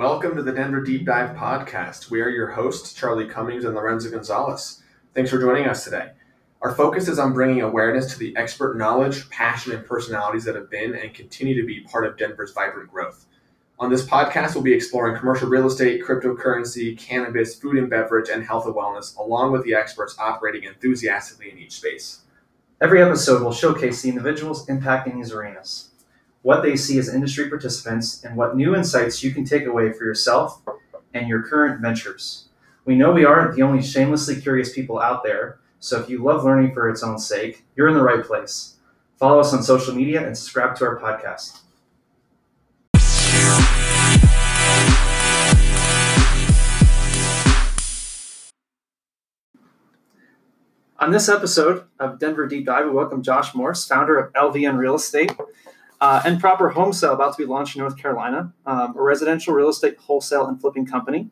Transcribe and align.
Welcome 0.00 0.34
to 0.36 0.42
the 0.42 0.52
Denver 0.52 0.80
Deep 0.80 1.04
Dive 1.04 1.36
Podcast. 1.36 2.08
We 2.08 2.22
are 2.22 2.30
your 2.30 2.48
hosts, 2.48 2.94
Charlie 2.94 3.28
Cummings 3.28 3.66
and 3.66 3.74
Lorenzo 3.74 4.10
Gonzalez. 4.10 4.82
Thanks 5.14 5.30
for 5.30 5.38
joining 5.38 5.66
us 5.66 5.84
today. 5.84 6.12
Our 6.62 6.74
focus 6.74 7.06
is 7.06 7.18
on 7.18 7.34
bringing 7.34 7.60
awareness 7.60 8.10
to 8.10 8.18
the 8.18 8.34
expert 8.34 8.78
knowledge, 8.78 9.28
passion, 9.28 9.72
and 9.72 9.84
personalities 9.84 10.44
that 10.44 10.54
have 10.54 10.70
been 10.70 10.94
and 10.94 11.12
continue 11.12 11.54
to 11.60 11.66
be 11.66 11.82
part 11.82 12.06
of 12.06 12.16
Denver's 12.16 12.52
vibrant 12.52 12.90
growth. 12.90 13.26
On 13.78 13.90
this 13.90 14.06
podcast, 14.06 14.54
we'll 14.54 14.64
be 14.64 14.72
exploring 14.72 15.18
commercial 15.18 15.50
real 15.50 15.66
estate, 15.66 16.02
cryptocurrency, 16.02 16.96
cannabis, 16.96 17.56
food 17.56 17.76
and 17.76 17.90
beverage, 17.90 18.30
and 18.30 18.42
health 18.42 18.64
and 18.64 18.74
wellness, 18.74 19.18
along 19.18 19.52
with 19.52 19.64
the 19.64 19.74
experts 19.74 20.16
operating 20.18 20.64
enthusiastically 20.64 21.50
in 21.50 21.58
each 21.58 21.72
space. 21.72 22.22
Every 22.80 23.02
episode 23.02 23.42
will 23.42 23.52
showcase 23.52 24.00
the 24.00 24.08
individuals 24.08 24.66
impacting 24.66 25.16
these 25.16 25.32
arenas, 25.32 25.89
what 26.42 26.62
they 26.62 26.74
see 26.74 26.98
as 26.98 27.12
industry 27.12 27.48
participants, 27.48 28.24
and 28.24 28.36
what 28.36 28.56
new 28.56 28.74
insights 28.74 29.22
you 29.22 29.30
can 29.30 29.44
take 29.44 29.66
away 29.66 29.92
for 29.92 30.04
yourself 30.04 30.62
and 31.12 31.28
your 31.28 31.42
current 31.42 31.80
ventures. 31.80 32.46
We 32.86 32.94
know 32.94 33.12
we 33.12 33.26
aren't 33.26 33.56
the 33.56 33.62
only 33.62 33.82
shamelessly 33.82 34.40
curious 34.40 34.72
people 34.72 35.00
out 35.00 35.22
there, 35.22 35.58
so 35.80 36.00
if 36.00 36.08
you 36.08 36.22
love 36.22 36.44
learning 36.44 36.72
for 36.72 36.88
its 36.88 37.02
own 37.02 37.18
sake, 37.18 37.64
you're 37.76 37.88
in 37.88 37.94
the 37.94 38.02
right 38.02 38.24
place. 38.24 38.76
Follow 39.18 39.40
us 39.40 39.52
on 39.52 39.62
social 39.62 39.94
media 39.94 40.26
and 40.26 40.36
subscribe 40.36 40.76
to 40.76 40.86
our 40.86 40.98
podcast. 40.98 41.60
On 50.98 51.10
this 51.10 51.28
episode 51.30 51.84
of 51.98 52.18
Denver 52.18 52.46
Deep 52.46 52.66
Dive, 52.66 52.84
we 52.86 52.92
welcome 52.92 53.22
Josh 53.22 53.54
Morse, 53.54 53.86
founder 53.86 54.18
of 54.18 54.32
LVN 54.34 54.76
Real 54.78 54.94
Estate 54.94 55.32
uh, 56.00 56.22
and 56.24 56.40
Proper 56.40 56.70
Home 56.70 56.92
Sale, 56.92 57.12
about 57.12 57.36
to 57.36 57.42
be 57.42 57.46
launched 57.46 57.76
in 57.76 57.80
North 57.80 57.96
Carolina, 57.96 58.52
um, 58.66 58.96
a 58.96 59.02
residential 59.02 59.54
real 59.54 59.68
estate 59.68 59.98
wholesale 59.98 60.46
and 60.46 60.60
flipping 60.60 60.86
company. 60.86 61.30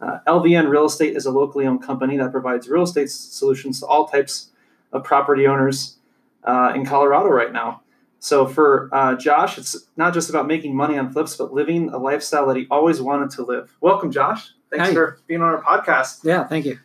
Uh, 0.00 0.18
LVN 0.26 0.68
Real 0.68 0.84
Estate 0.84 1.16
is 1.16 1.24
a 1.26 1.30
locally 1.30 1.66
owned 1.66 1.82
company 1.82 2.16
that 2.18 2.30
provides 2.30 2.68
real 2.68 2.82
estate 2.82 3.10
solutions 3.10 3.80
to 3.80 3.86
all 3.86 4.06
types 4.06 4.50
of 4.92 5.02
property 5.02 5.46
owners 5.46 5.98
uh, 6.44 6.72
in 6.74 6.84
Colorado 6.84 7.28
right 7.28 7.52
now. 7.52 7.80
So 8.18 8.46
for 8.46 8.88
uh, 8.92 9.16
Josh, 9.16 9.58
it's 9.58 9.76
not 9.96 10.14
just 10.14 10.30
about 10.30 10.46
making 10.46 10.74
money 10.74 10.96
on 10.96 11.12
flips, 11.12 11.36
but 11.36 11.52
living 11.52 11.90
a 11.90 11.98
lifestyle 11.98 12.46
that 12.46 12.56
he 12.56 12.66
always 12.70 13.00
wanted 13.00 13.30
to 13.30 13.44
live. 13.44 13.76
Welcome, 13.80 14.10
Josh. 14.10 14.50
Thanks 14.70 14.88
Hi. 14.88 14.94
for 14.94 15.18
being 15.26 15.42
on 15.42 15.54
our 15.54 15.62
podcast. 15.62 16.24
Yeah, 16.24 16.46
thank 16.46 16.64
you. 16.64 16.78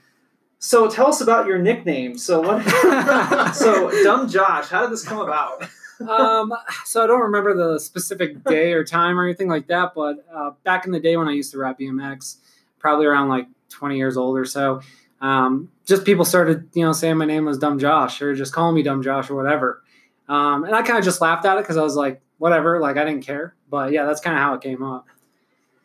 So 0.60 0.90
tell 0.90 1.08
us 1.08 1.22
about 1.22 1.48
your 1.48 1.58
nickname. 1.58 2.18
So 2.18 2.42
what? 2.42 3.54
so 3.56 3.90
dumb 4.04 4.28
Josh. 4.28 4.68
How 4.68 4.82
did 4.82 4.92
this 4.92 5.04
come 5.04 5.20
about? 5.20 5.64
Um, 6.08 6.54
so 6.86 7.04
I 7.04 7.08
don't 7.08 7.22
remember 7.22 7.56
the 7.56 7.80
specific 7.80 8.44
day 8.46 8.74
or 8.74 8.84
time 8.84 9.20
or 9.20 9.26
anything 9.26 9.48
like 9.48 9.68
that, 9.68 9.94
but 9.94 10.26
uh, 10.34 10.52
back 10.64 10.86
in 10.86 10.92
the 10.92 11.00
day 11.00 11.18
when 11.18 11.28
I 11.28 11.32
used 11.32 11.52
to 11.52 11.58
rap 11.58 11.80
BMX, 11.80 12.38
probably 12.80 13.06
around 13.06 13.30
like 13.30 13.48
20 13.70 13.98
years 13.98 14.18
old 14.18 14.38
or 14.38 14.46
so, 14.46 14.82
um, 15.22 15.72
just 15.86 16.06
people 16.06 16.26
started, 16.26 16.70
you 16.74 16.84
know, 16.84 16.94
saying 16.94 17.18
my 17.18 17.26
name 17.26 17.46
was 17.46 17.58
Dumb 17.58 17.80
Josh 17.80 18.22
or 18.22 18.34
just 18.34 18.54
calling 18.54 18.76
me 18.76 18.84
Dumb 18.84 19.04
Josh 19.04 19.30
or 19.30 19.36
whatever. 19.36 19.84
Um, 20.30 20.64
and 20.64 20.76
I 20.76 20.82
kind 20.84 20.98
of 20.98 21.04
just 21.04 21.22
laughed 21.22 21.46
at 21.46 21.58
it 21.58 21.62
because 21.62 21.78
I 21.78 21.82
was 21.82 21.96
like, 21.96 22.22
whatever, 22.38 22.80
like 22.80 22.98
I 22.98 23.04
didn't 23.04 23.26
care. 23.26 23.56
But 23.70 23.92
yeah, 23.92 24.06
that's 24.06 24.22
kind 24.22 24.36
of 24.36 24.42
how 24.42 24.54
it 24.54 24.62
came 24.62 24.84
up. 24.84 25.08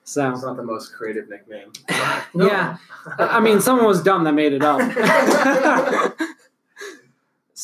So 0.05 0.31
It's 0.31 0.43
not 0.43 0.57
the 0.57 0.63
most 0.63 0.95
creative 0.95 1.31
nickname. 1.31 1.73
yeah, 2.35 2.77
I 3.19 3.41
mean, 3.41 3.61
someone 3.61 3.87
was 3.87 4.03
dumb 4.03 4.25
that 4.25 4.35
made 4.35 4.53
it 4.53 4.63
up. 4.63 4.81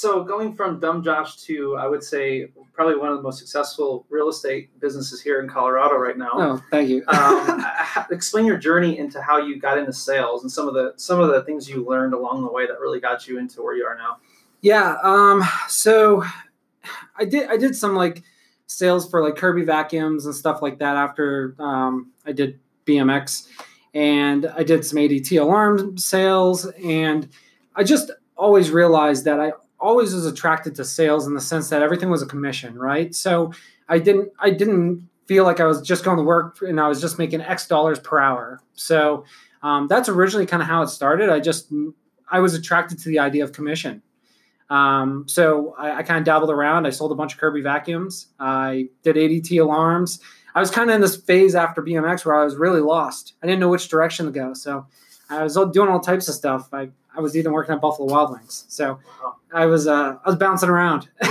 So 0.01 0.25
going 0.25 0.55
from 0.55 0.81
dumb 0.81 1.03
Josh 1.03 1.37
to, 1.43 1.77
I 1.77 1.87
would 1.87 2.03
say, 2.03 2.47
probably 2.73 2.97
one 2.97 3.11
of 3.11 3.19
the 3.19 3.23
most 3.23 3.39
successful 3.39 4.07
real 4.09 4.31
estate 4.31 4.71
businesses 4.81 5.21
here 5.21 5.43
in 5.43 5.47
Colorado 5.47 5.97
right 5.97 6.17
now. 6.17 6.31
oh, 6.33 6.63
thank 6.71 6.89
you. 6.89 7.05
um, 7.09 7.63
explain 8.11 8.47
your 8.47 8.57
journey 8.57 8.99
into 8.99 9.21
how 9.21 9.37
you 9.37 9.61
got 9.61 9.77
into 9.77 9.93
sales 9.93 10.41
and 10.41 10.51
some 10.51 10.67
of 10.67 10.73
the 10.73 10.95
some 10.97 11.21
of 11.21 11.29
the 11.29 11.43
things 11.43 11.69
you 11.69 11.87
learned 11.87 12.15
along 12.15 12.43
the 12.43 12.51
way 12.51 12.67
that 12.67 12.81
really 12.81 12.99
got 12.99 13.29
you 13.29 13.39
into 13.39 13.61
where 13.61 13.77
you 13.77 13.85
are 13.85 13.95
now. 13.95 14.17
Yeah. 14.63 14.97
Um. 15.03 15.45
So, 15.69 16.25
I 17.19 17.27
did. 17.27 17.51
I 17.51 17.59
did 17.59 17.77
some 17.77 17.95
like 17.95 18.23
sales 18.69 19.07
for 19.11 19.23
like 19.23 19.37
Kirby 19.37 19.65
vacuums 19.65 20.25
and 20.25 20.35
stuff 20.35 20.63
like 20.63 20.79
that 20.79 20.97
after 20.97 21.55
um, 21.59 22.11
I 22.25 22.33
did 22.33 22.59
BMX, 22.87 23.49
and 23.93 24.47
I 24.47 24.63
did 24.63 24.83
some 24.83 24.97
ADT 24.97 25.39
alarm 25.39 25.99
sales, 25.99 26.65
and 26.83 27.29
I 27.77 27.85
just 27.85 28.11
always 28.39 28.71
realized 28.71 29.27
that 29.27 29.39
I 29.39 29.53
always 29.81 30.15
was 30.15 30.27
attracted 30.27 30.75
to 30.77 30.85
sales 30.85 31.27
in 31.27 31.35
the 31.35 31.41
sense 31.41 31.69
that 31.71 31.83
everything 31.83 32.11
was 32.11 32.23
a 32.23 32.27
commission, 32.27 32.79
right? 32.79 33.15
So 33.15 33.53
I 33.89 33.99
didn't. 33.99 34.31
I 34.39 34.51
didn't 34.51 35.09
feel 35.27 35.45
like 35.45 35.61
I 35.61 35.65
was 35.65 35.81
just 35.81 36.05
going 36.05 36.17
to 36.17 36.25
work 36.25 36.59
and 36.61 36.81
I 36.81 36.89
was 36.89 37.01
just 37.01 37.19
making 37.19 37.41
X 37.41 37.69
dollars 37.69 38.01
per 38.01 38.19
hour. 38.19 38.61
So 38.75 39.25
um, 39.63 39.87
that's 39.87 40.09
originally 40.09 40.47
kind 40.47 40.63
of 40.63 40.69
how 40.69 40.83
it 40.83 40.89
started. 40.89 41.31
I 41.31 41.41
just 41.41 41.73
I 42.31 42.41
was 42.41 42.55
attracted 42.55 42.99
to 43.01 43.09
the 43.09 43.19
idea 43.19 43.45
of 43.45 43.53
commission. 43.53 44.03
Um, 44.71 45.25
so 45.27 45.75
I, 45.79 45.99
I 45.99 46.03
kind 46.03 46.19
of 46.19 46.25
dabbled 46.25 46.51
around. 46.51 46.87
I 46.87 46.91
sold 46.91 47.13
a 47.13 47.17
bunch 47.17 47.35
of 47.35 47.41
Kirby 47.41 47.61
vacuums. 47.61 48.29
I 48.39 48.89
did 49.03 49.17
ADT 49.17 49.61
alarms. 49.61 50.21
I 50.55 50.61
was 50.61 50.71
kind 50.71 50.91
of 50.91 50.95
in 50.95 51.01
this 51.01 51.17
phase 51.17 51.55
after 51.55 51.83
BMX 51.83 52.25
where 52.25 52.35
I 52.35 52.45
was 52.45 52.57
really 52.57 52.81
lost. 52.81 53.35
I 53.43 53.47
didn't 53.47 53.61
know 53.61 53.69
which 53.69 53.89
direction 53.89 54.27
to 54.27 54.33
go. 54.33 54.55
So 54.55 54.87
I 55.31 55.43
was 55.43 55.55
doing 55.73 55.89
all 55.89 56.01
types 56.01 56.29
of 56.29 56.35
stuff. 56.35 56.69
I, 56.73 56.91
I 57.17 57.21
was 57.21 57.37
even 57.37 57.53
working 57.53 57.75
at 57.75 57.81
Buffalo 57.81 58.13
Wild 58.13 58.33
Wings. 58.33 58.65
So 58.69 58.99
I 59.53 59.67
was 59.67 59.87
uh, 59.87 60.17
I 60.25 60.29
was 60.29 60.37
bouncing 60.37 60.69
around. 60.69 61.09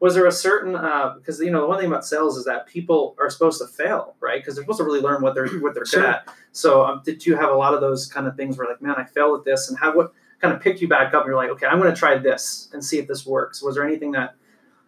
Was 0.00 0.14
there 0.14 0.24
a 0.24 0.32
certain 0.32 0.74
uh, 0.74 1.12
because 1.18 1.40
you 1.40 1.50
know 1.50 1.60
the 1.60 1.66
one 1.66 1.78
thing 1.78 1.86
about 1.86 2.06
sales 2.06 2.38
is 2.38 2.46
that 2.46 2.66
people 2.66 3.14
are 3.20 3.28
supposed 3.28 3.60
to 3.60 3.66
fail, 3.66 4.14
right? 4.18 4.40
Because 4.40 4.54
they're 4.54 4.64
supposed 4.64 4.78
to 4.78 4.84
really 4.84 5.02
learn 5.02 5.20
what 5.20 5.34
they're 5.34 5.46
what 5.58 5.74
they're 5.74 5.84
Sure. 5.84 6.00
good 6.00 6.08
at. 6.08 6.28
So 6.52 6.86
um, 6.86 7.02
did 7.04 7.26
you 7.26 7.36
have 7.36 7.50
a 7.50 7.54
lot 7.54 7.74
of 7.74 7.82
those 7.82 8.06
kind 8.06 8.26
of 8.26 8.34
things 8.34 8.56
where 8.56 8.66
like, 8.66 8.80
man, 8.80 8.94
I 8.96 9.04
failed 9.04 9.40
at 9.40 9.44
this, 9.44 9.68
and 9.68 9.78
how 9.78 9.94
what 9.94 10.14
kind 10.40 10.54
of 10.54 10.60
picked 10.62 10.80
you 10.80 10.88
back 10.88 11.12
up? 11.12 11.24
And 11.24 11.26
you're 11.26 11.36
like, 11.36 11.50
okay, 11.50 11.66
I'm 11.66 11.78
going 11.78 11.92
to 11.92 11.98
try 11.98 12.16
this 12.16 12.70
and 12.72 12.82
see 12.82 12.98
if 12.98 13.08
this 13.08 13.26
works. 13.26 13.62
Was 13.62 13.74
there 13.74 13.86
anything 13.86 14.12
that 14.12 14.36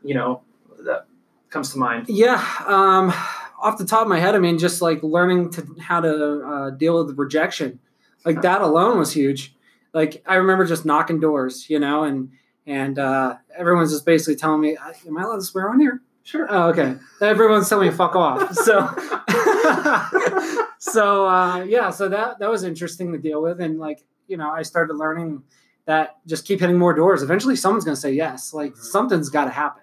you 0.02 0.14
know 0.14 0.40
that 0.86 1.04
comes 1.50 1.72
to 1.74 1.78
mind? 1.78 2.06
Yeah. 2.08 2.42
Um, 2.64 3.12
off 3.60 3.76
the 3.76 3.84
top 3.84 4.02
of 4.04 4.08
my 4.08 4.18
head, 4.18 4.34
I 4.34 4.38
mean, 4.38 4.56
just 4.56 4.80
like 4.80 5.02
learning 5.02 5.50
to 5.50 5.76
how 5.78 6.00
to 6.00 6.42
uh, 6.42 6.70
deal 6.70 6.96
with 6.96 7.08
the 7.08 7.14
rejection, 7.22 7.80
like 8.24 8.42
that 8.42 8.60
alone 8.62 8.98
was 8.98 9.12
huge. 9.12 9.54
Like 9.92 10.22
I 10.26 10.36
remember 10.36 10.64
just 10.64 10.84
knocking 10.84 11.20
doors, 11.20 11.68
you 11.68 11.78
know, 11.78 12.04
and 12.04 12.30
and 12.66 12.98
uh, 12.98 13.36
everyone's 13.56 13.90
just 13.92 14.06
basically 14.06 14.36
telling 14.36 14.60
me, 14.60 14.76
"Am 15.06 15.18
I 15.18 15.22
allowed 15.22 15.36
to 15.36 15.42
swear 15.42 15.68
on 15.68 15.80
here?" 15.80 16.00
Sure. 16.24 16.46
Oh, 16.48 16.68
okay. 16.70 16.94
Everyone's 17.20 17.68
telling 17.68 17.88
me 17.88 17.94
fuck 17.94 18.14
off. 18.14 18.56
So, 18.56 18.88
so 20.78 21.26
uh, 21.26 21.64
yeah. 21.64 21.90
So 21.90 22.08
that 22.08 22.38
that 22.38 22.50
was 22.50 22.64
interesting 22.64 23.12
to 23.12 23.18
deal 23.18 23.42
with, 23.42 23.60
and 23.60 23.78
like 23.78 24.04
you 24.28 24.36
know, 24.36 24.50
I 24.50 24.62
started 24.62 24.94
learning 24.94 25.42
that 25.86 26.16
just 26.26 26.46
keep 26.46 26.60
hitting 26.60 26.78
more 26.78 26.94
doors. 26.94 27.22
Eventually, 27.22 27.56
someone's 27.56 27.84
going 27.84 27.94
to 27.96 28.00
say 28.00 28.12
yes. 28.12 28.54
Like 28.54 28.74
Mhm. 28.74 28.78
something's 28.78 29.28
got 29.30 29.44
to 29.46 29.50
happen. 29.50 29.82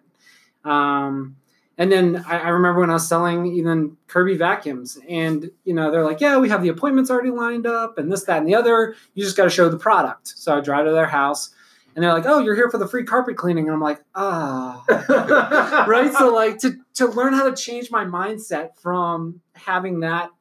Um, 0.63 1.35
and 1.79 1.89
then 1.89 2.25
I, 2.27 2.39
I 2.39 2.49
remember 2.49 2.81
when 2.81 2.89
I 2.89 2.93
was 2.93 3.07
selling 3.07 3.45
even 3.47 3.95
Kirby 4.07 4.35
vacuums, 4.35 4.99
and 5.07 5.49
you 5.63 5.73
know 5.73 5.89
they're 5.89 6.03
like, 6.03 6.19
"Yeah, 6.19 6.37
we 6.37 6.49
have 6.49 6.61
the 6.61 6.67
appointments 6.67 7.09
already 7.09 7.31
lined 7.31 7.65
up, 7.65 7.97
and 7.97 8.11
this, 8.11 8.25
that, 8.25 8.39
and 8.39 8.47
the 8.47 8.53
other. 8.53 8.95
You 9.15 9.23
just 9.23 9.37
got 9.37 9.45
to 9.45 9.49
show 9.49 9.69
the 9.69 9.79
product." 9.79 10.27
So 10.27 10.57
I 10.57 10.59
drive 10.59 10.85
to 10.85 10.91
their 10.91 11.07
house, 11.07 11.51
and 11.95 12.03
they're 12.03 12.13
like, 12.13 12.25
"Oh, 12.25 12.39
you're 12.39 12.53
here 12.53 12.69
for 12.69 12.77
the 12.77 12.87
free 12.87 13.05
carpet 13.05 13.37
cleaning," 13.37 13.67
and 13.67 13.73
I'm 13.73 13.81
like, 13.81 14.03
"Ah." 14.13 14.83
right 15.87 16.13
so 16.13 16.33
like 16.33 16.59
to 16.59 16.75
to 16.95 17.07
learn 17.07 17.33
how 17.33 17.49
to 17.49 17.55
change 17.55 17.89
my 17.89 18.03
mindset 18.03 18.75
from 18.75 19.39
having 19.53 20.01
that 20.01 20.31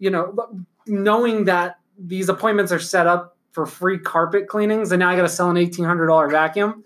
you 0.00 0.10
know 0.10 0.66
knowing 0.88 1.44
that 1.44 1.78
these 1.96 2.28
appointments 2.28 2.72
are 2.72 2.80
set 2.80 3.06
up 3.06 3.36
for 3.52 3.66
free 3.66 3.98
carpet 3.98 4.48
cleanings 4.48 4.90
and 4.90 5.00
now 5.00 5.10
i 5.10 5.14
got 5.14 5.22
to 5.22 5.28
sell 5.28 5.50
an 5.50 5.56
$1800 5.56 6.30
vacuum 6.30 6.82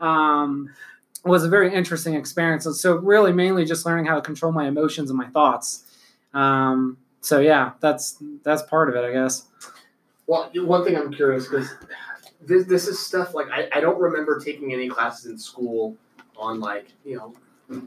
um, 0.00 0.68
was 1.24 1.44
a 1.44 1.48
very 1.48 1.72
interesting 1.72 2.14
experience. 2.14 2.66
So, 2.80 2.96
really 2.96 3.32
mainly 3.32 3.64
just 3.64 3.86
learning 3.86 4.06
how 4.06 4.16
to 4.16 4.22
control 4.22 4.52
my 4.52 4.66
emotions 4.66 5.10
and 5.10 5.18
my 5.18 5.28
thoughts. 5.28 5.84
Um, 6.34 6.98
so 7.22 7.38
yeah 7.38 7.72
that's 7.80 8.22
that's 8.42 8.62
part 8.62 8.88
of 8.90 8.96
it 8.96 9.04
i 9.04 9.12
guess. 9.12 9.46
Well, 10.26 10.50
one 10.54 10.84
thing 10.84 10.96
I'm 10.96 11.12
curious 11.12 11.48
because 11.48 11.74
this, 12.40 12.64
this 12.66 12.86
is 12.86 13.04
stuff 13.04 13.34
like 13.34 13.48
I, 13.50 13.68
I 13.72 13.80
don't 13.80 14.00
remember 14.00 14.38
taking 14.38 14.72
any 14.72 14.88
classes 14.88 15.26
in 15.26 15.38
school 15.38 15.96
on 16.36 16.60
like 16.60 16.88
you 17.04 17.16
know 17.16 17.82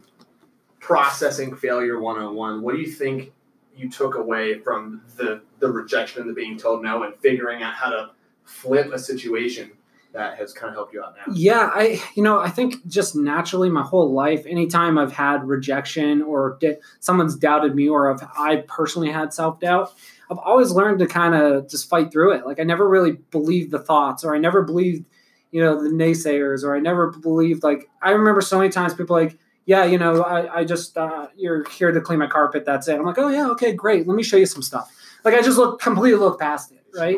processing 0.80 1.56
failure 1.56 2.00
one 2.00 2.18
on 2.18 2.36
one. 2.36 2.62
What 2.62 2.76
do 2.76 2.82
you 2.82 2.92
think 2.92 3.32
you 3.76 3.90
took 3.90 4.16
away 4.16 4.60
from 4.60 5.02
the 5.18 5.42
the 5.60 5.72
rejection 5.72 6.22
and 6.22 6.30
the 6.30 6.34
being 6.34 6.58
told 6.58 6.84
no 6.84 7.04
and 7.04 7.16
figuring 7.18 7.64
out 7.64 7.74
how 7.74 7.90
to 7.90 8.12
flip 8.44 8.92
a 8.94 9.00
situation 9.00 9.72
that 10.16 10.38
has 10.38 10.54
kind 10.54 10.70
of 10.70 10.76
helped 10.76 10.94
you 10.94 11.04
out 11.04 11.16
now? 11.16 11.34
Yeah, 11.34 11.70
I 11.74 12.02
you 12.16 12.24
know 12.24 12.40
I 12.40 12.50
think 12.50 12.86
just 12.88 13.16
naturally 13.16 13.70
my 13.70 13.84
whole 13.84 14.12
life, 14.12 14.46
anytime 14.46 14.98
I've 14.98 15.12
had 15.12 15.48
rejection 15.48 16.22
or 16.22 16.58
di- 16.60 16.78
someone's 17.00 17.36
doubted 17.36 17.76
me, 17.76 17.88
or 17.88 18.12
if 18.12 18.22
I 18.38 18.64
personally 18.68 19.12
had 19.12 19.34
self 19.34 19.60
doubt, 19.60 19.94
I've 20.32 20.40
always 20.40 20.72
learned 20.72 21.00
to 21.00 21.08
kind 21.08 21.36
of 21.36 21.70
just 21.70 21.90
fight 21.90 22.12
through 22.12 22.34
it. 22.34 22.46
Like 22.46 22.60
I 22.60 22.64
never 22.64 22.88
really 22.88 23.14
believed 23.32 23.72
the 23.72 23.80
thoughts, 23.80 24.24
or 24.24 24.34
I 24.34 24.40
never 24.40 24.64
believed, 24.64 25.06
you 25.52 25.62
know, 25.62 25.82
the 25.82 25.90
naysayers, 25.90 26.64
or 26.64 26.76
I 26.76 26.80
never 26.80 27.12
believed 27.12 27.64
like 27.64 27.90
I 28.02 28.12
remember 28.12 28.42
so 28.42 28.58
many 28.58 28.70
times 28.70 28.94
people 28.94 29.16
like 29.16 29.38
yeah, 29.66 29.84
you 29.84 29.98
know, 29.98 30.22
I, 30.22 30.60
I 30.60 30.64
just 30.64 30.98
uh, 30.98 31.28
you're 31.36 31.68
here 31.70 31.92
to 31.92 32.00
clean 32.00 32.20
my 32.20 32.28
carpet. 32.28 32.66
That's 32.66 32.88
it. 32.88 32.98
I'm 32.98 33.06
like, 33.06 33.18
oh 33.18 33.30
yeah, 33.30 33.50
okay, 33.50 33.74
great. 33.74 34.08
Let 34.08 34.16
me 34.16 34.24
show 34.24 34.38
you 34.38 34.46
some 34.46 34.62
stuff. 34.62 34.92
Like 35.24 35.34
I 35.34 35.42
just 35.42 35.58
look 35.58 35.82
completely 35.82 36.20
look 36.20 36.40
past 36.40 36.72
it, 36.72 36.84
right? 36.96 37.18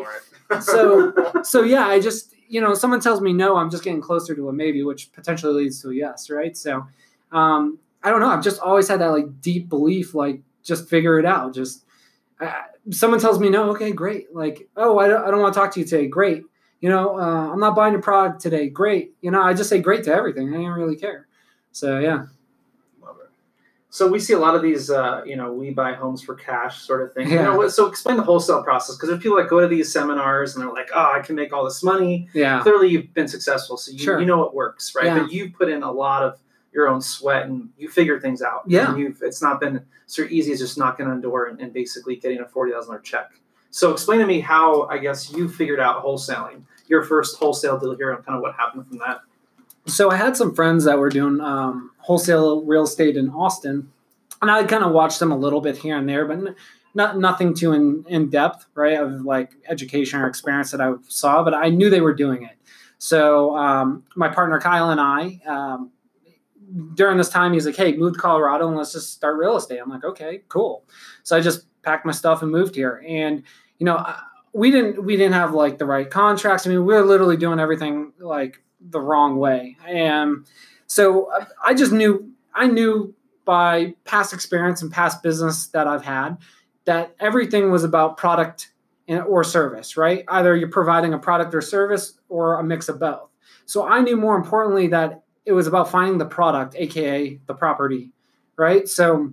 So 0.62 1.12
so 1.42 1.62
yeah, 1.62 1.86
I 1.86 2.00
just 2.00 2.34
you 2.48 2.60
know, 2.60 2.74
someone 2.74 3.00
tells 3.00 3.20
me 3.20 3.32
no, 3.32 3.56
I'm 3.56 3.70
just 3.70 3.84
getting 3.84 4.00
closer 4.00 4.34
to 4.34 4.48
a 4.48 4.52
maybe, 4.52 4.82
which 4.82 5.12
potentially 5.12 5.64
leads 5.64 5.80
to 5.82 5.90
a 5.90 5.94
yes, 5.94 6.30
right? 6.30 6.56
So 6.56 6.86
um, 7.30 7.78
I 8.02 8.10
don't 8.10 8.20
know. 8.20 8.28
I've 8.28 8.42
just 8.42 8.60
always 8.60 8.88
had 8.88 9.00
that 9.00 9.08
like 9.08 9.40
deep 9.40 9.68
belief, 9.68 10.14
like 10.14 10.40
just 10.62 10.88
figure 10.88 11.18
it 11.18 11.26
out. 11.26 11.54
Just 11.54 11.84
uh, 12.40 12.52
someone 12.90 13.20
tells 13.20 13.38
me 13.38 13.48
no, 13.50 13.70
okay, 13.70 13.92
great. 13.92 14.34
Like 14.34 14.68
oh, 14.76 14.98
I 14.98 15.08
don't, 15.08 15.26
I 15.26 15.30
don't 15.30 15.40
want 15.40 15.54
to 15.54 15.60
talk 15.60 15.72
to 15.74 15.80
you 15.80 15.86
today. 15.86 16.06
Great. 16.06 16.42
You 16.80 16.88
know, 16.88 17.18
uh, 17.18 17.52
I'm 17.52 17.60
not 17.60 17.74
buying 17.74 17.92
your 17.92 18.02
product 18.02 18.40
today. 18.40 18.68
Great. 18.68 19.12
You 19.20 19.30
know, 19.30 19.42
I 19.42 19.52
just 19.52 19.68
say 19.68 19.80
great 19.80 20.04
to 20.04 20.14
everything. 20.14 20.54
I 20.54 20.58
don't 20.58 20.66
really 20.66 20.96
care. 20.96 21.26
So 21.72 21.98
yeah. 21.98 22.26
So 23.90 24.06
we 24.06 24.18
see 24.18 24.34
a 24.34 24.38
lot 24.38 24.54
of 24.54 24.60
these, 24.62 24.90
uh, 24.90 25.22
you 25.24 25.34
know, 25.34 25.50
we 25.52 25.70
buy 25.70 25.94
homes 25.94 26.20
for 26.22 26.34
cash 26.34 26.82
sort 26.82 27.00
of 27.02 27.14
thing. 27.14 27.28
Yeah. 27.28 27.36
You 27.36 27.42
know, 27.62 27.68
so 27.68 27.86
explain 27.86 28.18
the 28.18 28.22
wholesale 28.22 28.62
process 28.62 28.96
because 28.96 29.08
there's 29.08 29.22
people 29.22 29.38
that 29.38 29.48
go 29.48 29.60
to 29.60 29.66
these 29.66 29.90
seminars 29.90 30.54
and 30.54 30.62
they're 30.62 30.72
like, 30.72 30.90
"Oh, 30.94 31.12
I 31.16 31.20
can 31.20 31.34
make 31.36 31.52
all 31.54 31.64
this 31.64 31.82
money." 31.82 32.28
Yeah. 32.34 32.60
Clearly, 32.62 32.88
you've 32.88 33.14
been 33.14 33.28
successful, 33.28 33.78
so 33.78 33.90
you, 33.92 33.98
Sure. 33.98 34.20
you 34.20 34.26
know 34.26 34.42
it 34.42 34.52
works, 34.52 34.94
right? 34.94 35.06
Yeah. 35.06 35.18
But 35.20 35.32
you've 35.32 35.54
put 35.54 35.70
in 35.70 35.82
a 35.82 35.90
lot 35.90 36.22
of 36.22 36.38
your 36.72 36.86
own 36.88 37.00
sweat 37.00 37.46
and 37.46 37.70
you 37.78 37.88
figure 37.88 38.20
things 38.20 38.42
out. 38.42 38.62
Yeah. 38.66 38.90
And 38.90 38.98
you've 39.00 39.22
it's 39.22 39.40
not 39.40 39.58
been 39.58 39.84
so 40.06 40.22
easy 40.28 40.52
as 40.52 40.58
just 40.58 40.76
knocking 40.76 41.06
on 41.06 41.18
a 41.18 41.20
door 41.22 41.46
and, 41.46 41.58
and 41.58 41.72
basically 41.72 42.16
getting 42.16 42.40
a 42.40 42.46
forty 42.46 42.72
thousand 42.72 42.90
dollar 42.90 43.00
check. 43.00 43.30
So 43.70 43.90
explain 43.92 44.20
to 44.20 44.26
me 44.26 44.40
how 44.40 44.82
I 44.88 44.98
guess 44.98 45.32
you 45.32 45.48
figured 45.48 45.80
out 45.80 46.04
wholesaling. 46.04 46.62
Your 46.88 47.02
first 47.04 47.38
wholesale 47.38 47.78
deal 47.78 47.96
here 47.96 48.12
and 48.12 48.24
kind 48.24 48.36
of 48.36 48.42
what 48.42 48.54
happened 48.54 48.86
from 48.86 48.98
that. 48.98 49.20
So 49.88 50.10
I 50.10 50.16
had 50.16 50.36
some 50.36 50.54
friends 50.54 50.84
that 50.84 50.98
were 50.98 51.08
doing 51.08 51.40
um, 51.40 51.90
wholesale 51.98 52.62
real 52.62 52.84
estate 52.84 53.16
in 53.16 53.30
Austin, 53.30 53.90
and 54.40 54.50
I 54.50 54.64
kind 54.64 54.84
of 54.84 54.92
watched 54.92 55.18
them 55.18 55.32
a 55.32 55.36
little 55.36 55.60
bit 55.60 55.76
here 55.76 55.96
and 55.96 56.08
there, 56.08 56.26
but 56.26 56.54
not 56.94 57.18
nothing 57.18 57.54
too 57.54 57.72
in, 57.72 58.04
in 58.08 58.30
depth, 58.30 58.66
right? 58.74 58.98
Of 58.98 59.22
like 59.22 59.52
education 59.68 60.20
or 60.20 60.26
experience 60.26 60.70
that 60.70 60.80
I 60.80 60.94
saw, 61.08 61.42
but 61.42 61.54
I 61.54 61.68
knew 61.68 61.90
they 61.90 62.00
were 62.00 62.14
doing 62.14 62.42
it. 62.42 62.56
So 62.98 63.56
um, 63.56 64.04
my 64.16 64.28
partner 64.28 64.60
Kyle 64.60 64.90
and 64.90 65.00
I, 65.00 65.40
um, 65.46 65.90
during 66.94 67.16
this 67.16 67.30
time, 67.30 67.52
he's 67.52 67.66
like, 67.66 67.76
"Hey, 67.76 67.96
move 67.96 68.14
to 68.14 68.18
Colorado 68.18 68.68
and 68.68 68.76
let's 68.76 68.92
just 68.92 69.12
start 69.12 69.38
real 69.38 69.56
estate." 69.56 69.78
I'm 69.78 69.88
like, 69.88 70.04
"Okay, 70.04 70.42
cool." 70.48 70.84
So 71.22 71.36
I 71.36 71.40
just 71.40 71.66
packed 71.82 72.04
my 72.04 72.12
stuff 72.12 72.42
and 72.42 72.50
moved 72.50 72.74
here, 72.74 73.02
and 73.06 73.42
you 73.78 73.84
know. 73.86 73.96
I, 73.96 74.20
we 74.54 74.70
didn't 74.70 75.04
we 75.04 75.14
didn't 75.14 75.34
have 75.34 75.52
like 75.52 75.76
the 75.76 75.84
right 75.84 76.08
contracts. 76.08 76.66
I 76.66 76.70
mean, 76.70 76.84
we 76.84 76.94
were 76.94 77.04
literally 77.04 77.36
doing 77.36 77.60
everything 77.60 78.12
like 78.18 78.62
the 78.80 79.00
wrong 79.00 79.38
way. 79.38 79.76
And 79.86 80.46
so 80.86 81.30
I- 81.32 81.70
I 81.70 81.74
just 81.74 81.92
knew 81.92 82.30
I 82.54 82.66
knew 82.66 83.14
by 83.44 83.94
past 84.04 84.32
experience 84.32 84.82
and 84.82 84.90
past 84.90 85.22
business 85.22 85.68
that 85.68 85.86
I've 85.86 86.04
had 86.04 86.38
that 86.86 87.14
everything 87.20 87.70
was 87.70 87.84
about 87.84 88.16
product 88.16 88.72
or 89.26 89.42
service, 89.44 89.96
right? 89.96 90.24
Either 90.28 90.54
you're 90.56 90.68
providing 90.68 91.14
a 91.14 91.18
product 91.18 91.54
or 91.54 91.60
service 91.60 92.18
or 92.28 92.58
a 92.58 92.64
mix 92.64 92.88
of 92.88 92.98
both. 92.98 93.30
So 93.64 93.86
I 93.86 94.00
knew 94.00 94.16
more 94.16 94.36
importantly 94.36 94.88
that 94.88 95.22
it 95.46 95.52
was 95.52 95.66
about 95.66 95.90
finding 95.90 96.18
the 96.18 96.26
product, 96.26 96.74
aka 96.76 97.40
the 97.46 97.54
property, 97.54 98.10
right? 98.56 98.88
So 98.88 99.32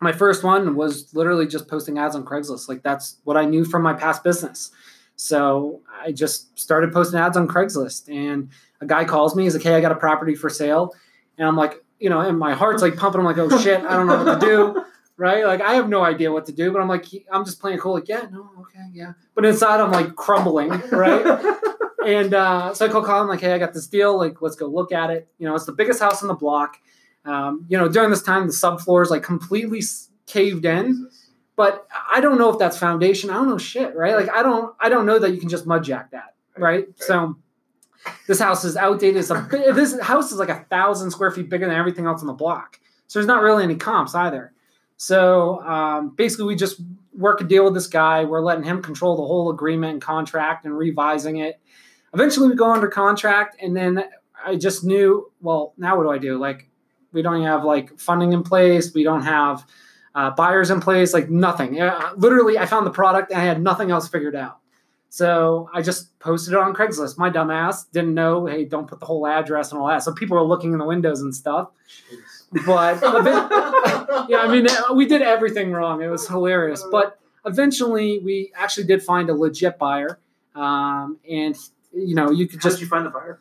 my 0.00 0.12
first 0.12 0.44
one 0.44 0.76
was 0.76 1.14
literally 1.14 1.46
just 1.46 1.68
posting 1.68 1.98
ads 1.98 2.14
on 2.14 2.24
Craigslist. 2.24 2.68
Like 2.68 2.82
that's 2.82 3.18
what 3.24 3.36
I 3.36 3.46
knew 3.46 3.64
from 3.64 3.82
my 3.82 3.94
past 3.94 4.22
business. 4.22 4.70
So 5.16 5.82
I 6.02 6.12
just 6.12 6.58
started 6.58 6.92
posting 6.92 7.18
ads 7.18 7.36
on 7.36 7.48
Craigslist 7.48 8.08
and 8.08 8.50
a 8.80 8.86
guy 8.86 9.04
calls 9.04 9.36
me, 9.36 9.44
he's 9.44 9.54
like, 9.54 9.62
Hey, 9.62 9.74
I 9.74 9.80
got 9.80 9.92
a 9.92 9.96
property 9.96 10.34
for 10.34 10.50
sale. 10.50 10.94
And 11.38 11.46
I'm 11.46 11.56
like, 11.56 11.84
you 11.98 12.10
know, 12.10 12.20
and 12.20 12.38
my 12.38 12.54
heart's 12.54 12.82
like 12.82 12.96
pumping. 12.96 13.20
I'm 13.20 13.24
like, 13.24 13.38
oh 13.38 13.58
shit, 13.58 13.80
I 13.80 13.96
don't 13.96 14.06
know 14.06 14.22
what 14.24 14.40
to 14.40 14.46
do. 14.46 14.84
Right. 15.16 15.44
Like 15.44 15.60
I 15.60 15.74
have 15.74 15.88
no 15.88 16.02
idea 16.02 16.32
what 16.32 16.46
to 16.46 16.52
do, 16.52 16.72
but 16.72 16.82
I'm 16.82 16.88
like, 16.88 17.06
I'm 17.30 17.44
just 17.44 17.60
playing 17.60 17.78
cool. 17.78 17.94
Like, 17.94 18.08
yeah, 18.08 18.26
no, 18.32 18.50
okay, 18.62 18.84
yeah. 18.92 19.12
But 19.36 19.44
inside 19.44 19.78
I'm 19.78 19.92
like 19.92 20.16
crumbling. 20.16 20.70
Right. 20.90 21.54
and 22.06 22.34
uh, 22.34 22.74
so 22.74 22.86
I 22.86 22.88
call 22.88 23.04
Colin, 23.04 23.28
like, 23.28 23.40
hey, 23.40 23.52
I 23.52 23.58
got 23.58 23.74
this 23.74 23.86
deal. 23.86 24.18
Like, 24.18 24.42
let's 24.42 24.56
go 24.56 24.66
look 24.66 24.90
at 24.90 25.10
it. 25.10 25.28
You 25.38 25.46
know, 25.46 25.54
it's 25.54 25.66
the 25.66 25.72
biggest 25.72 26.00
house 26.00 26.22
on 26.22 26.26
the 26.28 26.34
block. 26.34 26.78
Um, 27.24 27.64
you 27.68 27.78
know, 27.78 27.88
during 27.88 28.10
this 28.10 28.22
time, 28.22 28.48
the 28.48 28.52
subfloor 28.52 29.02
is 29.02 29.10
like 29.10 29.22
completely 29.22 29.82
caved 30.26 30.64
in. 30.64 31.08
But 31.56 31.86
I 32.10 32.20
don't 32.20 32.38
know 32.38 32.50
if 32.50 32.58
that's 32.58 32.76
foundation. 32.76 33.30
I 33.30 33.34
don't 33.34 33.48
know 33.48 33.58
shit, 33.58 33.94
right? 33.94 34.16
Like, 34.16 34.30
I 34.30 34.42
don't, 34.42 34.74
I 34.80 34.88
don't 34.88 35.06
know 35.06 35.18
that 35.18 35.30
you 35.30 35.38
can 35.38 35.48
just 35.48 35.66
mud 35.66 35.84
jack 35.84 36.10
that, 36.10 36.34
right? 36.58 36.86
So, 36.96 37.36
this 38.26 38.40
house 38.40 38.64
is 38.64 38.76
outdated. 38.76 39.16
It's 39.16 39.30
a, 39.30 39.48
this 39.50 39.98
house 40.00 40.32
is 40.32 40.38
like 40.38 40.48
a 40.48 40.66
thousand 40.70 41.10
square 41.10 41.30
feet 41.30 41.48
bigger 41.48 41.66
than 41.66 41.76
everything 41.76 42.06
else 42.06 42.20
on 42.20 42.26
the 42.26 42.32
block. 42.32 42.80
So 43.06 43.18
there's 43.18 43.26
not 43.26 43.42
really 43.42 43.64
any 43.64 43.76
comps 43.76 44.14
either. 44.14 44.52
So 44.96 45.60
um, 45.62 46.10
basically, 46.10 46.46
we 46.46 46.56
just 46.56 46.80
work 47.12 47.40
a 47.40 47.44
deal 47.44 47.64
with 47.64 47.74
this 47.74 47.86
guy. 47.86 48.24
We're 48.24 48.40
letting 48.40 48.64
him 48.64 48.82
control 48.82 49.16
the 49.16 49.24
whole 49.24 49.50
agreement 49.50 49.94
and 49.94 50.02
contract 50.02 50.64
and 50.64 50.76
revising 50.76 51.38
it. 51.38 51.60
Eventually, 52.12 52.48
we 52.48 52.54
go 52.54 52.72
under 52.72 52.88
contract, 52.88 53.56
and 53.60 53.76
then 53.76 54.04
I 54.44 54.56
just 54.56 54.84
knew, 54.84 55.32
well, 55.40 55.74
now 55.76 55.96
what 55.96 56.04
do 56.04 56.10
I 56.10 56.18
do? 56.18 56.38
Like, 56.38 56.68
we 57.12 57.22
don't 57.22 57.42
have 57.42 57.64
like 57.64 57.98
funding 57.98 58.32
in 58.32 58.42
place. 58.42 58.92
We 58.94 59.04
don't 59.04 59.22
have 59.22 59.66
uh, 60.14 60.30
buyers 60.30 60.70
in 60.70 60.80
place. 60.80 61.12
Like 61.12 61.30
nothing. 61.30 61.80
Uh, 61.80 62.12
literally, 62.16 62.58
I 62.58 62.66
found 62.66 62.86
the 62.86 62.90
product 62.90 63.30
and 63.30 63.40
I 63.40 63.44
had 63.44 63.62
nothing 63.62 63.90
else 63.90 64.08
figured 64.08 64.36
out. 64.36 64.58
So 65.14 65.70
I 65.72 65.80
just 65.80 66.18
posted 66.18 66.54
it 66.54 66.58
on 66.58 66.74
Craigslist. 66.74 67.18
My 67.18 67.30
dumbass 67.30 67.88
didn't 67.92 68.14
know, 68.14 68.46
hey, 68.46 68.64
don't 68.64 68.88
put 68.88 68.98
the 68.98 69.06
whole 69.06 69.28
address 69.28 69.70
and 69.70 69.80
all 69.80 69.86
that. 69.86 70.02
So 70.02 70.12
people 70.12 70.36
were 70.36 70.42
looking 70.42 70.72
in 70.72 70.78
the 70.80 70.84
windows 70.84 71.20
and 71.20 71.32
stuff. 71.32 71.68
But 72.66 73.00
yeah, 74.28 74.38
I 74.38 74.48
mean, 74.50 74.66
we 74.96 75.06
did 75.06 75.22
everything 75.22 75.70
wrong. 75.70 76.02
It 76.02 76.08
was 76.08 76.26
hilarious. 76.26 76.84
But 76.90 77.20
eventually, 77.46 78.18
we 78.24 78.50
actually 78.56 78.88
did 78.88 79.04
find 79.04 79.30
a 79.30 79.34
legit 79.34 79.78
buyer. 79.78 80.18
Um, 80.56 81.18
and, 81.30 81.56
you 81.92 82.16
know, 82.16 82.32
you 82.32 82.48
could 82.48 82.60
How 82.60 82.70
just 82.70 82.78
did 82.78 82.86
you 82.86 82.88
find 82.88 83.06
the 83.06 83.10
buyer? 83.10 83.38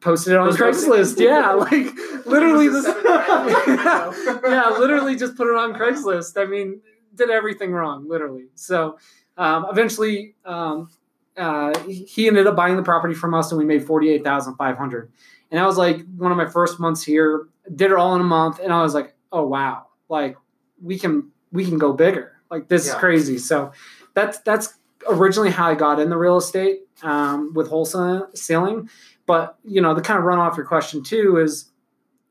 Posted 0.00 0.34
it 0.34 0.38
on 0.38 0.50
Craigslist. 0.50 1.18
Yeah, 1.18 1.52
like 1.52 2.26
literally 2.26 2.68
this. 2.68 2.84
yeah, 3.04 4.76
literally 4.78 5.16
just 5.16 5.36
put 5.36 5.48
it 5.48 5.56
on 5.56 5.74
Craigslist. 5.74 6.40
I 6.40 6.46
mean, 6.46 6.80
did 7.14 7.30
everything 7.30 7.72
wrong, 7.72 8.08
literally. 8.08 8.46
So 8.54 8.98
um, 9.36 9.66
eventually, 9.70 10.34
um, 10.44 10.90
uh, 11.36 11.78
he 11.88 12.28
ended 12.28 12.46
up 12.46 12.56
buying 12.56 12.76
the 12.76 12.82
property 12.82 13.14
from 13.14 13.34
us, 13.34 13.50
and 13.50 13.58
we 13.58 13.64
made 13.64 13.84
forty 13.84 14.10
eight 14.10 14.24
thousand 14.24 14.56
five 14.56 14.76
hundred. 14.76 15.10
And 15.50 15.58
that 15.58 15.66
was 15.66 15.76
like 15.76 16.04
one 16.16 16.30
of 16.30 16.38
my 16.38 16.46
first 16.46 16.78
months 16.78 17.02
here. 17.02 17.46
Did 17.74 17.90
it 17.90 17.96
all 17.96 18.14
in 18.14 18.20
a 18.20 18.24
month, 18.24 18.58
and 18.60 18.72
I 18.72 18.82
was 18.82 18.94
like, 18.94 19.14
oh 19.32 19.46
wow, 19.46 19.86
like 20.08 20.36
we 20.82 20.98
can 20.98 21.30
we 21.52 21.64
can 21.64 21.78
go 21.78 21.92
bigger. 21.92 22.36
Like 22.50 22.68
this 22.68 22.86
is 22.86 22.94
crazy. 22.94 23.38
So 23.38 23.72
that's 24.14 24.38
that's 24.38 24.74
originally 25.08 25.50
how 25.50 25.68
I 25.68 25.74
got 25.74 26.00
in 26.00 26.10
the 26.10 26.16
real 26.16 26.36
estate 26.36 26.80
um, 27.02 27.52
with 27.54 27.70
wholesaling. 27.70 28.88
But 29.30 29.58
you 29.64 29.80
know, 29.80 29.94
the 29.94 30.00
kind 30.00 30.18
of 30.18 30.24
run 30.24 30.40
off 30.40 30.56
your 30.56 30.66
question 30.66 31.04
too 31.04 31.36
is, 31.36 31.70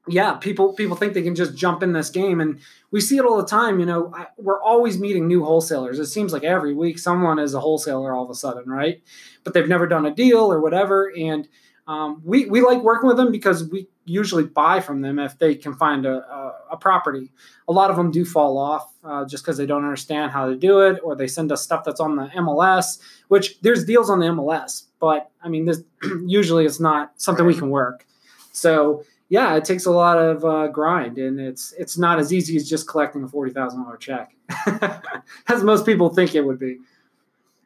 yeah, 0.05 0.33
people 0.33 0.73
people 0.73 0.97
think 0.97 1.13
they 1.13 1.21
can 1.21 1.33
just 1.33 1.55
jump 1.55 1.81
in 1.81 1.93
this 1.93 2.09
game, 2.09 2.41
and 2.41 2.59
we 2.91 2.99
see 2.99 3.15
it 3.15 3.23
all 3.23 3.37
the 3.37 3.47
time. 3.47 3.79
You 3.79 3.85
know, 3.85 4.11
I, 4.13 4.25
we're 4.35 4.61
always 4.61 4.99
meeting 4.99 5.25
new 5.25 5.45
wholesalers. 5.45 5.97
It 5.97 6.07
seems 6.07 6.33
like 6.33 6.43
every 6.43 6.73
week 6.73 6.99
someone 6.99 7.39
is 7.39 7.53
a 7.53 7.61
wholesaler 7.61 8.13
all 8.13 8.25
of 8.25 8.29
a 8.29 8.35
sudden, 8.35 8.69
right? 8.69 9.01
But 9.45 9.53
they've 9.53 9.65
never 9.65 9.87
done 9.87 10.05
a 10.05 10.13
deal 10.13 10.51
or 10.51 10.59
whatever, 10.59 11.09
and 11.17 11.47
um, 11.89 12.21
we 12.23 12.45
we 12.45 12.61
like 12.61 12.83
working 12.83 13.07
with 13.07 13.17
them 13.17 13.31
because 13.31 13.67
we 13.67 13.87
usually 14.05 14.43
buy 14.43 14.79
from 14.79 15.01
them 15.01 15.17
if 15.17 15.39
they 15.39 15.55
can 15.55 15.73
find 15.73 16.05
a, 16.05 16.17
a, 16.17 16.55
a 16.73 16.77
property. 16.77 17.31
A 17.67 17.71
lot 17.73 17.89
of 17.89 17.97
them 17.97 18.11
do 18.11 18.23
fall 18.25 18.59
off 18.59 18.93
uh, 19.03 19.25
just 19.25 19.43
because 19.43 19.57
they 19.57 19.65
don't 19.65 19.83
understand 19.83 20.31
how 20.31 20.47
to 20.47 20.55
do 20.55 20.81
it, 20.81 20.99
or 21.03 21.15
they 21.15 21.25
send 21.25 21.51
us 21.51 21.63
stuff 21.63 21.83
that's 21.83 21.99
on 21.99 22.15
the 22.15 22.27
MLS. 22.27 22.99
Which 23.29 23.59
there's 23.61 23.85
deals 23.85 24.07
on 24.11 24.19
the 24.19 24.27
MLS, 24.27 24.83
but 24.99 25.31
I 25.41 25.49
mean, 25.49 25.65
this 25.65 25.81
usually 26.27 26.63
it's 26.65 26.79
not 26.79 27.19
something 27.19 27.43
we 27.43 27.55
can 27.55 27.71
work. 27.71 28.05
So 28.51 29.03
yeah, 29.29 29.55
it 29.55 29.65
takes 29.65 29.87
a 29.87 29.91
lot 29.91 30.19
of 30.19 30.45
uh, 30.45 30.67
grind, 30.67 31.17
and 31.17 31.39
it's 31.39 31.73
it's 31.79 31.97
not 31.97 32.19
as 32.19 32.31
easy 32.31 32.55
as 32.55 32.69
just 32.69 32.87
collecting 32.87 33.23
a 33.23 33.27
forty 33.27 33.51
thousand 33.51 33.81
dollar 33.81 33.97
check, 33.97 34.35
as 35.47 35.63
most 35.63 35.87
people 35.87 36.09
think 36.09 36.35
it 36.35 36.41
would 36.41 36.59
be. 36.59 36.77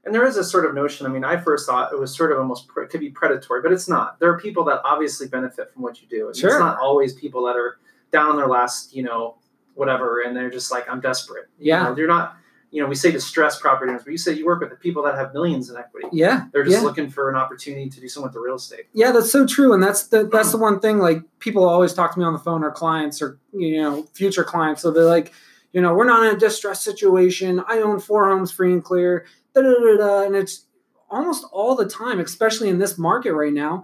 And 0.06 0.14
there 0.14 0.26
is 0.26 0.36
a 0.36 0.44
sort 0.44 0.66
of 0.66 0.74
notion. 0.74 1.06
I 1.06 1.10
mean, 1.10 1.24
I 1.24 1.38
first 1.38 1.66
thought 1.66 1.94
it 1.94 2.00
was 2.00 2.16
sort 2.16 2.32
of 2.32 2.38
almost 2.38 2.68
pre- 2.68 2.88
could 2.88 3.00
be 3.00 3.10
predatory, 3.10 3.62
but 3.62 3.72
it's 3.72 3.88
not. 3.88 4.20
There 4.20 4.30
are 4.30 4.38
people 4.40 4.66
that 4.66 4.82
obviously 4.84 5.28
benefit 5.28 5.72
from 5.72 5.82
what 5.82 6.02
you 6.02 6.08
do. 6.10 6.28
And 6.28 6.36
Sure. 6.36 6.50
It's 6.50 6.60
not 6.60 6.78
always 6.80 7.14
people 7.14 7.46
that 7.46 7.56
are 7.56 7.78
down 8.12 8.30
on 8.30 8.36
their 8.36 8.48
last, 8.48 8.94
you 8.94 9.04
know, 9.04 9.38
whatever, 9.76 10.22
and 10.22 10.36
they're 10.36 10.50
just 10.50 10.72
like, 10.72 10.90
I'm 10.90 11.00
desperate. 11.00 11.46
You 11.58 11.68
Yeah. 11.70 11.84
know, 11.84 11.96
you're 11.96 12.08
not. 12.08 12.36
You 12.70 12.82
know, 12.82 12.90
we 12.90 12.96
say 12.96 13.12
distressed 13.12 13.62
property 13.62 13.92
owners, 13.92 14.02
but 14.04 14.10
you 14.10 14.18
say 14.18 14.34
you 14.34 14.48
work 14.48 14.60
with 14.60 14.72
the 14.72 14.76
people 14.76 15.04
that 15.04 15.14
have 15.14 15.32
millions 15.32 15.70
in 15.70 15.78
equity. 15.78 16.08
Yeah, 16.12 16.46
They're 16.52 16.64
just 16.64 16.78
yeah. 16.78 16.82
looking 16.82 17.08
for 17.08 17.30
an 17.30 17.36
opportunity 17.36 17.88
to 17.88 18.02
do 18.02 18.08
something 18.08 18.26
with 18.26 18.34
the 18.34 18.40
real 18.40 18.56
estate. 18.56 18.86
Yeah, 18.94 19.12
that's 19.12 19.32
so 19.32 19.46
true, 19.46 19.74
and 19.74 19.84
that's 19.84 20.08
the 20.08 20.26
that's 20.26 20.52
the 20.52 20.58
mm. 20.58 20.62
one 20.62 20.80
thing. 20.80 20.98
Like 20.98 21.22
people 21.38 21.70
always 21.70 21.94
talk 21.94 22.14
to 22.14 22.20
me 22.20 22.26
on 22.26 22.34
the 22.34 22.40
phone, 22.40 22.64
or 22.64 22.72
clients, 22.72 23.22
or 23.22 23.38
you 23.54 23.80
know, 23.80 24.08
future 24.16 24.44
clients. 24.44 24.82
So 24.82 24.90
they're 24.90 25.04
like, 25.04 25.32
you 25.72 25.82
know, 25.82 25.94
we're 25.94 26.06
not 26.06 26.26
in 26.26 26.36
a 26.36 26.40
distressed 26.40 26.82
situation. 26.82 27.64
I 27.68 27.78
own 27.78 28.00
four 28.00 28.28
homes 28.28 28.52
free 28.52 28.74
and 28.74 28.84
clear. 28.84 29.28
Da, 29.54 29.62
da, 29.62 29.74
da, 29.74 29.98
da. 29.98 30.24
And 30.26 30.36
it's 30.36 30.66
almost 31.10 31.46
all 31.52 31.76
the 31.76 31.88
time, 31.88 32.20
especially 32.20 32.70
in 32.70 32.80
this 32.80 32.98
market 32.98 33.34
right 33.34 33.54
now. 33.54 33.84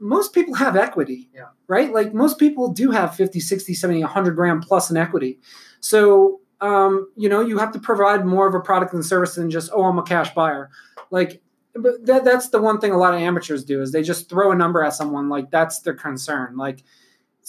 most 0.00 0.32
people 0.32 0.54
have 0.54 0.76
equity. 0.76 1.28
Yeah. 1.34 1.48
Right? 1.68 1.92
Like 1.92 2.14
most 2.14 2.38
people 2.38 2.72
do 2.72 2.90
have 2.90 3.14
50, 3.14 3.38
60, 3.38 3.74
70, 3.74 4.00
100 4.00 4.30
grand 4.32 4.62
plus 4.62 4.90
in 4.90 4.96
equity. 4.96 5.38
So, 5.80 6.40
um, 6.60 7.10
you 7.16 7.28
know, 7.28 7.40
you 7.40 7.58
have 7.58 7.72
to 7.72 7.78
provide 7.78 8.24
more 8.24 8.48
of 8.48 8.54
a 8.54 8.60
product 8.60 8.94
and 8.94 9.04
service 9.04 9.34
than 9.34 9.50
just, 9.50 9.70
oh, 9.74 9.84
I'm 9.84 9.98
a 9.98 10.02
cash 10.02 10.34
buyer. 10.34 10.70
Like, 11.10 11.42
but 11.74 12.04
that, 12.06 12.24
that's 12.24 12.48
the 12.48 12.60
one 12.60 12.80
thing 12.80 12.92
a 12.92 12.98
lot 12.98 13.14
of 13.14 13.20
amateurs 13.20 13.64
do 13.64 13.80
is 13.80 13.92
they 13.92 14.02
just 14.02 14.28
throw 14.28 14.50
a 14.50 14.56
number 14.56 14.82
at 14.82 14.94
someone 14.94 15.28
like 15.28 15.50
that's 15.50 15.80
their 15.80 15.94
concern. 15.94 16.56
Like 16.56 16.82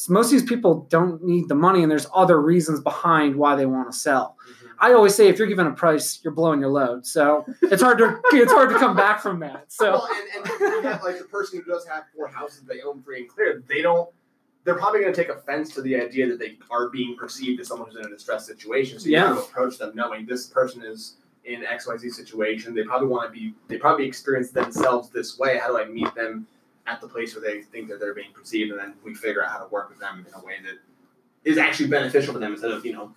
most 0.10 0.28
of 0.28 0.32
these 0.32 0.44
people 0.44 0.88
don't 0.90 1.24
need 1.24 1.48
the 1.48 1.56
money 1.56 1.82
and 1.84 1.92
there's 1.92 2.08
other 2.14 2.40
reasons 2.42 2.80
behind 2.82 3.36
why 3.36 3.56
they 3.56 3.66
want 3.66 3.92
to 3.92 3.98
sell. 3.98 4.38
I 4.82 4.94
always 4.94 5.14
say 5.14 5.30
if 5.30 5.38
you're 5.38 5.48
given 5.48 5.68
a 5.68 5.72
price, 5.72 6.20
you're 6.24 6.34
blowing 6.34 6.60
your 6.60 6.70
load. 6.72 7.06
So 7.06 7.46
it's 7.62 7.82
hard 7.82 8.00
to 8.00 8.20
it's 8.34 8.52
hard 8.52 8.70
to 8.72 8.80
come 8.80 8.96
back 8.96 9.22
from 9.22 9.40
that. 9.42 9.72
So 9.72 9.92
well, 9.92 10.10
and, 10.36 10.46
and 10.52 10.86
have, 10.86 11.04
like 11.04 11.20
the 11.20 11.26
person 11.26 11.60
who 11.64 11.72
does 11.72 11.88
have 11.88 12.06
four 12.16 12.28
houses 12.28 12.64
they 12.64 12.82
own 12.82 13.02
free 13.04 13.20
and 13.22 13.30
clear, 13.30 13.64
they 13.70 13.82
don't. 13.82 14.10
They're 14.64 14.76
probably 14.76 15.02
going 15.02 15.14
to 15.14 15.20
take 15.20 15.30
offense 15.36 15.74
to 15.74 15.82
the 15.82 15.96
idea 15.96 16.28
that 16.28 16.38
they 16.38 16.58
are 16.70 16.90
being 16.90 17.16
perceived 17.16 17.60
as 17.62 17.68
someone 17.68 17.90
who's 17.90 17.98
in 17.98 18.06
a 18.06 18.10
distressed 18.10 18.46
situation. 18.46 19.00
So 19.00 19.08
you 19.08 19.14
Yeah. 19.14 19.28
have 19.30 19.38
to 19.38 19.42
approach 19.44 19.80
them 19.80 19.92
knowing 19.96 20.26
this 20.28 20.46
person 20.48 20.84
is 20.84 21.16
in 21.46 21.64
X 21.66 21.88
Y 21.88 21.98
Z 21.98 22.10
situation. 22.12 22.74
They 22.76 22.84
probably 22.84 23.08
want 23.08 23.32
to 23.32 23.40
be. 23.40 23.54
They 23.68 23.78
probably 23.78 24.06
experience 24.08 24.50
themselves 24.52 25.10
this 25.10 25.38
way. 25.40 25.58
How 25.60 25.68
do 25.68 25.78
I 25.80 25.86
meet 25.86 26.14
them 26.16 26.48
at 26.88 27.00
the 27.02 27.08
place 27.08 27.36
where 27.36 27.44
they 27.44 27.62
think 27.62 27.88
that 27.90 28.00
they're 28.00 28.16
being 28.16 28.34
perceived, 28.34 28.72
and 28.72 28.80
then 28.80 28.94
we 29.04 29.14
figure 29.14 29.44
out 29.44 29.52
how 29.52 29.60
to 29.60 29.68
work 29.68 29.90
with 29.90 30.00
them 30.00 30.26
in 30.28 30.34
a 30.42 30.44
way 30.44 30.56
that 30.64 30.80
is 31.44 31.58
actually 31.58 31.88
beneficial 31.90 32.34
to 32.34 32.40
them 32.40 32.54
instead 32.54 32.72
of 32.72 32.84
you 32.86 32.94
know 32.94 33.12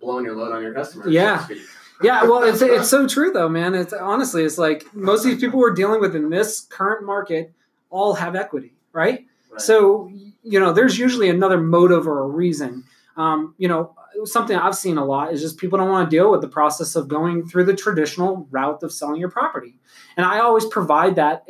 blowing 0.00 0.24
your 0.24 0.34
load 0.34 0.52
on 0.52 0.62
your 0.62 0.74
customers. 0.74 1.12
Yeah. 1.12 1.46
So 1.46 1.54
yeah, 2.02 2.24
well, 2.24 2.42
it's 2.42 2.62
it's 2.62 2.88
so 2.88 3.06
true 3.06 3.30
though, 3.30 3.48
man. 3.48 3.74
It's 3.74 3.92
honestly, 3.92 4.42
it's 4.42 4.56
like 4.56 4.86
most 4.94 5.24
of 5.24 5.30
these 5.30 5.40
people 5.40 5.58
we're 5.58 5.74
dealing 5.74 6.00
with 6.00 6.16
in 6.16 6.30
this 6.30 6.62
current 6.62 7.04
market 7.04 7.52
all 7.90 8.14
have 8.14 8.34
equity, 8.34 8.72
right? 8.92 9.26
Right. 9.50 9.60
So 9.60 10.10
you 10.42 10.58
know, 10.58 10.72
there's 10.72 10.98
usually 10.98 11.28
another 11.28 11.60
motive 11.60 12.08
or 12.08 12.20
a 12.20 12.26
reason. 12.26 12.84
Um, 13.18 13.54
you 13.58 13.68
know, 13.68 13.94
something 14.24 14.56
I've 14.56 14.74
seen 14.74 14.96
a 14.96 15.04
lot 15.04 15.34
is 15.34 15.42
just 15.42 15.58
people 15.58 15.76
don't 15.76 15.90
want 15.90 16.10
to 16.10 16.16
deal 16.16 16.30
with 16.30 16.40
the 16.40 16.48
process 16.48 16.96
of 16.96 17.06
going 17.06 17.46
through 17.46 17.64
the 17.64 17.76
traditional 17.76 18.48
route 18.50 18.82
of 18.82 18.92
selling 18.92 19.20
your 19.20 19.30
property, 19.30 19.74
and 20.16 20.24
I 20.24 20.38
always 20.38 20.64
provide 20.64 21.16
that. 21.16 21.44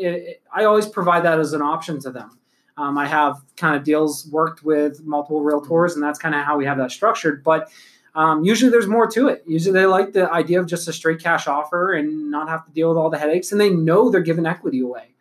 I 0.53 0.65
always 0.65 0.87
provide 0.87 1.25
that 1.25 1.39
as 1.39 1.53
an 1.53 1.63
option 1.63 2.01
to 2.01 2.11
them. 2.11 2.41
Um, 2.77 2.99
I 2.99 3.07
have 3.07 3.37
kind 3.57 3.77
of 3.77 3.85
deals 3.85 4.27
worked 4.33 4.65
with 4.65 5.05
multiple 5.05 5.43
realtors, 5.43 5.95
and 5.95 6.03
that's 6.03 6.19
kind 6.19 6.35
of 6.35 6.45
how 6.45 6.57
we 6.57 6.65
have 6.65 6.79
that 6.79 6.91
structured. 6.91 7.45
But 7.45 7.71
um, 8.15 8.45
usually 8.45 8.71
there's 8.71 8.87
more 8.87 9.07
to 9.09 9.29
it. 9.29 9.45
Usually 9.47 9.73
they 9.73 9.87
like 9.87 10.13
the 10.13 10.31
idea 10.31 10.61
of 10.61 10.67
just 10.67 10.89
a 10.89 10.93
straight 10.93 11.21
cash 11.23 11.47
offer 11.47 11.93
and 11.93 12.31
not 12.31 12.49
have 12.49 12.65
to 12.67 12.73
deal 12.73 12.89
with 12.89 12.99
all 12.99 13.11
the 13.11 13.19
headaches, 13.19 13.53
and 13.53 13.61
they 13.61 13.71
know 13.71 14.11
they're 14.11 14.21
giving 14.21 14.47
equity 14.47 14.81
away. 14.81 15.15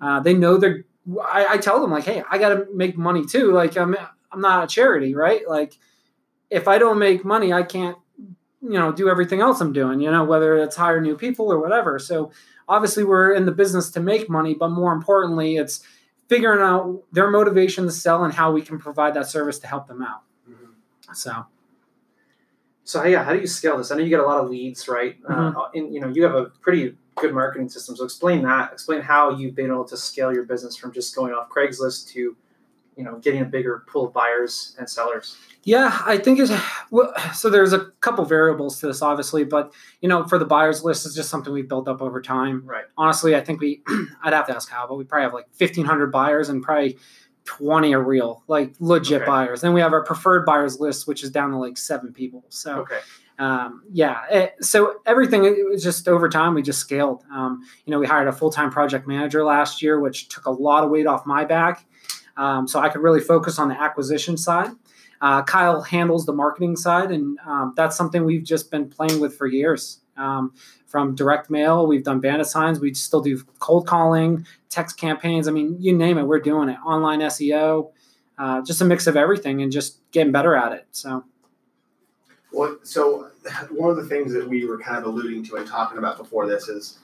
Uh, 0.00 0.20
they 0.20 0.34
know 0.34 0.56
they're. 0.56 0.84
I, 1.24 1.46
I 1.50 1.58
tell 1.58 1.80
them 1.80 1.90
like, 1.90 2.04
hey, 2.04 2.22
I 2.30 2.38
got 2.38 2.50
to 2.50 2.66
make 2.74 2.96
money 2.96 3.24
too. 3.24 3.52
Like 3.52 3.76
I'm, 3.76 3.96
I'm 4.30 4.40
not 4.40 4.64
a 4.64 4.66
charity, 4.66 5.14
right? 5.14 5.48
Like 5.48 5.78
if 6.50 6.68
I 6.68 6.78
don't 6.78 6.98
make 6.98 7.24
money, 7.24 7.52
I 7.52 7.62
can't, 7.62 7.96
you 8.60 8.78
know, 8.78 8.92
do 8.92 9.08
everything 9.08 9.40
else 9.40 9.60
I'm 9.60 9.72
doing. 9.72 10.00
You 10.00 10.10
know, 10.10 10.24
whether 10.24 10.58
it's 10.58 10.76
hire 10.76 11.00
new 11.00 11.16
people 11.16 11.50
or 11.50 11.58
whatever. 11.58 11.98
So 11.98 12.30
obviously 12.68 13.04
we're 13.04 13.32
in 13.32 13.46
the 13.46 13.52
business 13.52 13.90
to 13.92 14.00
make 14.00 14.28
money, 14.28 14.54
but 14.54 14.68
more 14.68 14.92
importantly, 14.92 15.56
it's 15.56 15.82
figuring 16.28 16.60
out 16.60 17.02
their 17.10 17.30
motivation 17.30 17.86
to 17.86 17.90
sell 17.90 18.22
and 18.24 18.34
how 18.34 18.52
we 18.52 18.60
can 18.60 18.78
provide 18.78 19.14
that 19.14 19.26
service 19.26 19.58
to 19.60 19.66
help 19.66 19.88
them 19.88 20.02
out. 20.02 20.22
Mhm. 20.48 21.16
So. 21.16 21.46
So 22.88 23.04
yeah, 23.04 23.22
how 23.22 23.34
do 23.34 23.38
you 23.38 23.46
scale 23.46 23.76
this? 23.76 23.90
I 23.90 23.96
know 23.96 24.02
you 24.02 24.08
get 24.08 24.20
a 24.20 24.24
lot 24.24 24.42
of 24.42 24.48
leads, 24.48 24.88
right? 24.88 25.14
Uh, 25.28 25.52
and 25.74 25.92
you 25.92 26.00
know 26.00 26.08
you 26.08 26.22
have 26.22 26.34
a 26.34 26.46
pretty 26.46 26.96
good 27.16 27.34
marketing 27.34 27.68
system. 27.68 27.94
So 27.94 28.02
explain 28.02 28.42
that. 28.44 28.72
Explain 28.72 29.02
how 29.02 29.36
you've 29.36 29.54
been 29.54 29.66
able 29.66 29.84
to 29.84 29.96
scale 29.96 30.32
your 30.32 30.44
business 30.44 30.74
from 30.74 30.94
just 30.94 31.14
going 31.14 31.34
off 31.34 31.50
Craigslist 31.50 32.08
to, 32.12 32.34
you 32.96 33.04
know, 33.04 33.18
getting 33.18 33.42
a 33.42 33.44
bigger 33.44 33.84
pool 33.88 34.06
of 34.06 34.14
buyers 34.14 34.74
and 34.78 34.88
sellers. 34.88 35.36
Yeah, 35.64 36.00
I 36.06 36.16
think 36.16 36.38
it's 36.38 36.50
well, 36.90 37.12
so. 37.34 37.50
There's 37.50 37.74
a 37.74 37.90
couple 38.00 38.24
variables 38.24 38.80
to 38.80 38.86
this, 38.86 39.02
obviously, 39.02 39.44
but 39.44 39.74
you 40.00 40.08
know, 40.08 40.24
for 40.24 40.38
the 40.38 40.46
buyers 40.46 40.82
list, 40.82 41.04
it's 41.04 41.14
just 41.14 41.28
something 41.28 41.52
we've 41.52 41.68
built 41.68 41.88
up 41.88 42.00
over 42.00 42.22
time. 42.22 42.62
Right. 42.64 42.86
Honestly, 42.96 43.36
I 43.36 43.42
think 43.42 43.60
we, 43.60 43.82
I'd 44.22 44.32
have 44.32 44.46
to 44.46 44.56
ask 44.56 44.70
how, 44.70 44.86
but 44.86 44.94
we 44.94 45.04
probably 45.04 45.24
have 45.24 45.34
like 45.34 45.48
1,500 45.58 46.10
buyers 46.10 46.48
and 46.48 46.62
probably 46.62 46.96
20 47.48 47.94
are 47.94 48.02
real, 48.02 48.42
like 48.46 48.74
legit 48.78 49.22
Okay. 49.22 49.26
buyers. 49.26 49.62
Then 49.62 49.72
we 49.72 49.80
have 49.80 49.92
our 49.94 50.04
preferred 50.04 50.44
buyers 50.44 50.78
list, 50.78 51.08
which 51.08 51.24
is 51.24 51.30
down 51.30 51.50
to 51.52 51.56
like 51.56 51.78
seven 51.78 52.12
people. 52.12 52.44
So 52.50 52.80
Okay. 52.80 52.98
um, 53.38 53.82
yeah, 53.90 54.18
it, 54.30 54.56
so 54.60 54.96
everything 55.06 55.44
it 55.44 55.66
was 55.66 55.82
just 55.82 56.08
over 56.08 56.28
time 56.28 56.54
we 56.54 56.60
just 56.62 56.78
scaled. 56.80 57.24
Um, 57.32 57.62
you 57.86 57.90
know, 57.90 57.98
we 57.98 58.06
hired 58.06 58.28
a 58.28 58.32
full 58.32 58.50
time 58.50 58.70
project 58.70 59.08
manager 59.08 59.42
last 59.44 59.82
year, 59.82 59.98
which 59.98 60.28
took 60.28 60.44
a 60.46 60.50
lot 60.50 60.84
of 60.84 60.90
weight 60.90 61.06
off 61.06 61.24
my 61.24 61.44
back, 61.46 61.86
um, 62.36 62.68
so 62.68 62.80
I 62.80 62.90
could 62.90 63.00
really 63.00 63.20
focus 63.20 63.58
on 63.58 63.68
the 63.68 63.80
acquisition 63.80 64.36
side. 64.36 64.70
Uh, 65.20 65.42
Kyle 65.42 65.80
handles 65.80 66.26
the 66.26 66.32
marketing 66.32 66.76
side, 66.76 67.10
and 67.10 67.38
um, 67.46 67.72
that's 67.76 67.96
something 67.96 68.24
we've 68.24 68.44
just 68.44 68.70
been 68.70 68.88
playing 68.88 69.20
with 69.20 69.36
for 69.36 69.46
years. 69.46 70.00
Um, 70.16 70.52
from 70.88 71.14
direct 71.14 71.50
mail, 71.50 71.86
we've 71.86 72.02
done 72.02 72.18
bandit 72.18 72.46
signs. 72.46 72.80
We 72.80 72.94
still 72.94 73.20
do 73.20 73.44
cold 73.60 73.86
calling, 73.86 74.46
text 74.70 74.98
campaigns. 74.98 75.46
I 75.46 75.50
mean, 75.50 75.76
you 75.78 75.94
name 75.94 76.18
it, 76.18 76.24
we're 76.24 76.40
doing 76.40 76.70
it. 76.70 76.78
Online 76.84 77.20
SEO, 77.20 77.90
uh, 78.38 78.62
just 78.62 78.80
a 78.80 78.84
mix 78.86 79.06
of 79.06 79.16
everything, 79.16 79.62
and 79.62 79.70
just 79.70 80.00
getting 80.10 80.32
better 80.32 80.56
at 80.56 80.72
it. 80.72 80.86
So. 80.90 81.24
Well, 82.52 82.78
so 82.82 83.28
one 83.70 83.90
of 83.90 83.96
the 83.96 84.06
things 84.06 84.32
that 84.32 84.48
we 84.48 84.64
were 84.64 84.78
kind 84.78 84.98
of 84.98 85.04
alluding 85.04 85.44
to 85.44 85.56
and 85.56 85.66
talking 85.66 85.98
about 85.98 86.16
before 86.16 86.46
this 86.46 86.68
is, 86.68 86.98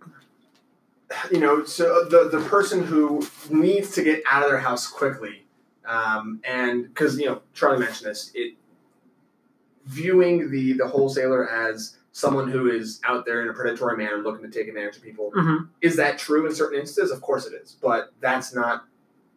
you 1.32 1.40
know, 1.40 1.64
so 1.64 2.04
the 2.04 2.28
the 2.30 2.44
person 2.48 2.84
who 2.84 3.26
needs 3.48 3.92
to 3.94 4.04
get 4.04 4.22
out 4.30 4.42
of 4.42 4.50
their 4.50 4.60
house 4.60 4.86
quickly, 4.86 5.46
um, 5.86 6.40
and 6.44 6.84
because 6.84 7.18
you 7.18 7.26
know 7.26 7.40
Charlie 7.54 7.78
mentioned 7.78 8.10
this, 8.10 8.30
it 8.34 8.56
viewing 9.86 10.50
the 10.50 10.74
the 10.74 10.86
wholesaler 10.86 11.48
as 11.48 11.96
someone 12.12 12.50
who 12.50 12.70
is 12.70 13.00
out 13.04 13.24
there 13.24 13.42
in 13.42 13.48
a 13.48 13.52
predatory 13.52 13.96
manner 13.96 14.18
looking 14.18 14.48
to 14.48 14.50
take 14.50 14.68
advantage 14.68 14.96
of 14.96 15.02
people 15.02 15.30
mhm. 15.30 15.68
is 15.80 15.96
that 15.96 16.18
true 16.18 16.46
in 16.46 16.54
certain 16.54 16.80
instances? 16.80 17.12
Of 17.12 17.20
course 17.20 17.46
it 17.46 17.54
is, 17.54 17.76
but 17.80 18.12
that's 18.20 18.54
not 18.54 18.84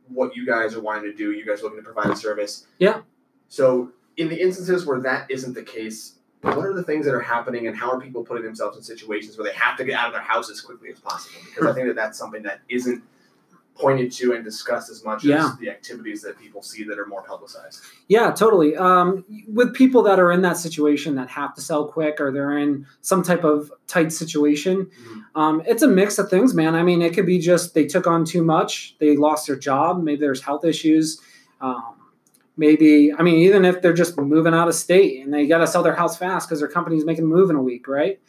what 0.07 0.35
you 0.35 0.45
guys 0.45 0.75
are 0.75 0.81
wanting 0.81 1.03
to 1.03 1.13
do. 1.13 1.31
You 1.31 1.45
guys 1.45 1.61
are 1.61 1.63
looking 1.63 1.79
to 1.79 1.83
provide 1.83 2.11
a 2.11 2.15
service. 2.15 2.67
Yeah. 2.79 3.01
So 3.47 3.91
in 4.17 4.29
the 4.29 4.41
instances 4.41 4.85
where 4.85 4.99
that 5.01 5.29
isn't 5.29 5.53
the 5.53 5.63
case, 5.63 6.15
what 6.41 6.57
are 6.57 6.73
the 6.73 6.83
things 6.83 7.05
that 7.05 7.13
are 7.13 7.21
happening, 7.21 7.67
and 7.67 7.77
how 7.77 7.91
are 7.91 8.01
people 8.01 8.23
putting 8.23 8.43
themselves 8.43 8.75
in 8.75 8.83
situations 8.83 9.37
where 9.37 9.47
they 9.47 9.57
have 9.57 9.77
to 9.77 9.85
get 9.85 9.97
out 9.97 10.07
of 10.07 10.13
their 10.13 10.21
house 10.21 10.49
as 10.49 10.59
quickly 10.59 10.89
as 10.89 10.99
possible? 10.99 11.39
Because 11.45 11.67
I 11.67 11.73
think 11.73 11.87
that 11.87 11.95
that's 11.95 12.17
something 12.17 12.43
that 12.43 12.59
isn't 12.67 13.01
pointed 13.75 14.11
to 14.11 14.33
and 14.33 14.43
discussed 14.43 14.89
as 14.91 15.03
much 15.03 15.23
Yeah. 15.23 15.47
as 15.47 15.57
the 15.57 15.69
activities 15.69 16.21
that 16.21 16.37
people 16.39 16.61
see 16.61 16.83
that 16.83 16.99
are 16.99 17.07
more 17.07 17.23
publicized. 17.23 17.81
Yeah, 18.07 18.31
totally. 18.31 18.75
Um, 18.77 19.25
with 19.47 19.73
people 19.73 20.03
that 20.03 20.19
are 20.19 20.31
in 20.31 20.41
that 20.43 20.57
situation 20.57 21.15
that 21.15 21.27
have 21.29 21.55
to 21.55 21.61
sell 21.61 21.87
quick 21.87 22.21
or 22.21 22.31
they're 22.31 22.57
in 22.57 22.85
some 23.01 23.23
type 23.23 23.43
of 23.43 23.71
tight 23.87 24.11
situation, 24.11 24.89
um, 25.35 25.63
it's 25.65 25.81
a 25.81 25.87
mix 25.87 26.19
of 26.19 26.29
things, 26.29 26.53
man. 26.53 26.75
I 26.75 26.83
mean, 26.83 27.01
it 27.01 27.13
could 27.15 27.25
be 27.25 27.39
just 27.39 27.73
they 27.73 27.85
took 27.85 28.05
on 28.05 28.25
too 28.25 28.43
much, 28.43 28.95
they 28.99 29.17
lost 29.17 29.47
their 29.47 29.55
job, 29.55 30.03
maybe 30.03 30.21
there's 30.21 30.41
health 30.43 30.63
issues. 30.65 31.19
Um, 31.59 31.95
maybe, 32.55 33.11
I 33.17 33.23
mean, 33.23 33.37
even 33.37 33.65
if 33.65 33.81
they're 33.81 33.93
just 33.93 34.15
moving 34.19 34.53
out 34.53 34.67
of 34.67 34.75
state 34.75 35.23
and 35.23 35.33
they 35.33 35.47
got 35.47 35.57
to 35.59 35.67
sell 35.67 35.81
their 35.81 35.95
house 35.95 36.15
fast 36.17 36.47
because 36.47 36.59
their 36.59 36.69
company's 36.69 37.05
making 37.05 37.23
a 37.23 37.27
move 37.27 37.49
in 37.49 37.55
a 37.55 37.61
week, 37.61 37.87
right? 37.87 38.19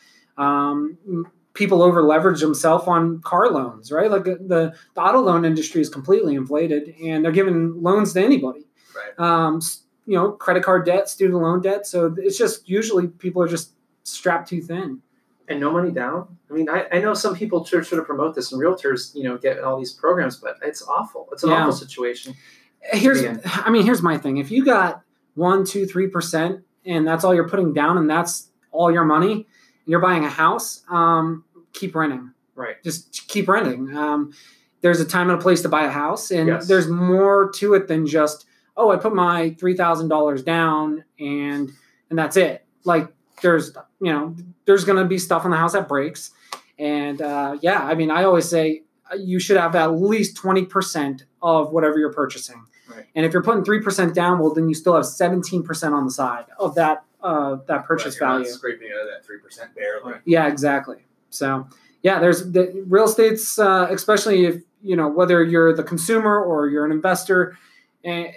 People 1.54 1.82
over 1.82 2.02
leverage 2.02 2.40
themselves 2.40 2.86
on 2.86 3.20
car 3.22 3.48
loans, 3.50 3.90
right? 3.92 4.10
Like 4.10 4.24
the, 4.24 4.74
the 4.94 5.00
auto 5.00 5.20
loan 5.20 5.44
industry 5.44 5.80
is 5.80 5.88
completely 5.88 6.34
inflated 6.34 6.94
and 7.02 7.24
they're 7.24 7.32
giving 7.32 7.80
loans 7.82 8.12
to 8.14 8.22
anybody 8.24 8.66
Right. 8.94 9.18
um, 9.26 9.60
you 10.06 10.14
know, 10.16 10.32
credit 10.32 10.62
card 10.62 10.84
debt, 10.86 11.08
student 11.08 11.40
loan 11.40 11.60
debt. 11.62 11.86
So 11.86 12.14
it's 12.18 12.36
just 12.36 12.68
usually 12.68 13.06
people 13.08 13.42
are 13.42 13.48
just 13.48 13.72
strapped 14.02 14.48
too 14.48 14.60
thin. 14.60 15.00
And 15.48 15.60
no 15.60 15.70
money 15.72 15.90
down. 15.90 16.38
I 16.50 16.54
mean, 16.54 16.68
I, 16.68 16.86
I 16.92 16.98
know 17.00 17.12
some 17.14 17.34
people 17.34 17.64
try 17.64 17.80
to 17.82 18.02
promote 18.02 18.34
this, 18.34 18.50
and 18.52 18.60
realtors, 18.62 19.14
you 19.14 19.24
know, 19.24 19.36
get 19.36 19.60
all 19.62 19.78
these 19.78 19.92
programs, 19.92 20.36
but 20.36 20.56
it's 20.62 20.82
awful. 20.88 21.28
It's 21.32 21.42
an 21.42 21.50
Yeah. 21.50 21.62
awful 21.62 21.72
situation. 21.72 22.34
Here's, 22.80 23.22
I 23.44 23.68
mean, 23.70 23.82
here's 23.84 24.02
my 24.02 24.16
thing. 24.18 24.36
If 24.38 24.50
you 24.50 24.64
got 24.64 25.02
one, 25.34 25.64
two, 25.64 25.86
three 25.86 26.06
percent, 26.08 26.62
and 26.86 27.06
that's 27.06 27.24
all 27.24 27.34
you're 27.34 27.48
putting 27.48 27.72
down, 27.74 27.98
and 27.98 28.08
that's 28.08 28.48
all 28.70 28.90
your 28.92 29.04
money, 29.04 29.46
you're 29.86 30.00
buying 30.00 30.24
a 30.24 30.30
house, 30.30 30.82
um, 30.90 31.44
keep 31.72 31.94
renting. 31.94 32.32
Right. 32.54 32.82
Just 32.84 33.26
keep 33.28 33.48
renting. 33.48 33.96
Um, 33.96 34.32
there's 34.80 35.00
a 35.00 35.04
time 35.04 35.30
and 35.30 35.38
a 35.38 35.42
place 35.42 35.62
to 35.62 35.68
buy 35.68 35.84
a 35.84 35.90
house, 35.90 36.30
and 36.30 36.48
Yes. 36.48 36.68
there's 36.68 36.88
more 36.88 37.50
to 37.56 37.74
it 37.74 37.88
than 37.88 38.06
just 38.06 38.46
oh, 38.76 38.90
I 38.90 38.96
put 38.96 39.14
my 39.14 39.54
three 39.58 39.76
thousand 39.76 40.08
dollars 40.08 40.42
down, 40.42 41.04
and 41.18 41.70
and 42.10 42.18
that's 42.18 42.36
it. 42.36 42.64
Like 42.84 43.08
there's 43.42 43.74
you 44.00 44.12
know 44.12 44.36
there's 44.66 44.84
gonna 44.84 45.04
be 45.06 45.18
stuff 45.18 45.44
in 45.44 45.50
the 45.50 45.56
house 45.56 45.72
that 45.72 45.88
breaks, 45.88 46.30
and 46.78 47.20
uh, 47.22 47.56
yeah, 47.62 47.82
I 47.82 47.94
mean, 47.94 48.10
I 48.10 48.24
always 48.24 48.48
say 48.48 48.82
uh, 49.10 49.16
you 49.16 49.38
should 49.40 49.56
have 49.56 49.74
at 49.74 49.94
least 49.94 50.36
twenty 50.36 50.64
percent 50.64 51.24
of 51.42 51.72
whatever 51.72 51.98
you're 51.98 52.12
purchasing. 52.12 52.62
Right. 52.88 53.06
And 53.14 53.24
if 53.24 53.32
you're 53.32 53.42
putting 53.42 53.64
three 53.64 53.80
percent 53.80 54.14
down, 54.14 54.38
well, 54.38 54.52
then 54.52 54.68
you 54.68 54.74
still 54.74 54.94
have 54.94 55.06
seventeen 55.06 55.62
percent 55.62 55.94
on 55.94 56.04
the 56.04 56.10
side 56.12 56.44
of 56.58 56.74
that 56.74 57.04
uh, 57.24 57.56
that 57.66 57.84
purchase 57.86 58.20
Right, 58.20 58.26
you're 58.26 58.28
not 58.28 58.38
value. 58.44 58.52
scraping 58.52 58.88
out 58.94 59.00
of 59.02 59.08
that 59.08 59.26
three 59.26 59.38
percent 59.38 59.74
barely. 59.74 60.14
Yeah, 60.24 60.46
exactly. 60.46 60.98
So 61.30 61.66
yeah, 62.02 62.20
there's 62.20 62.52
the 62.52 62.84
real 62.86 63.04
estate's 63.04 63.58
uh, 63.58 63.88
especially 63.90 64.44
if 64.44 64.62
you 64.82 64.94
know 64.96 65.08
whether 65.08 65.42
you're 65.42 65.74
the 65.74 65.82
consumer 65.82 66.38
or 66.40 66.68
you're 66.68 66.84
an 66.84 66.92
investor, 66.92 67.58
and 68.04 68.28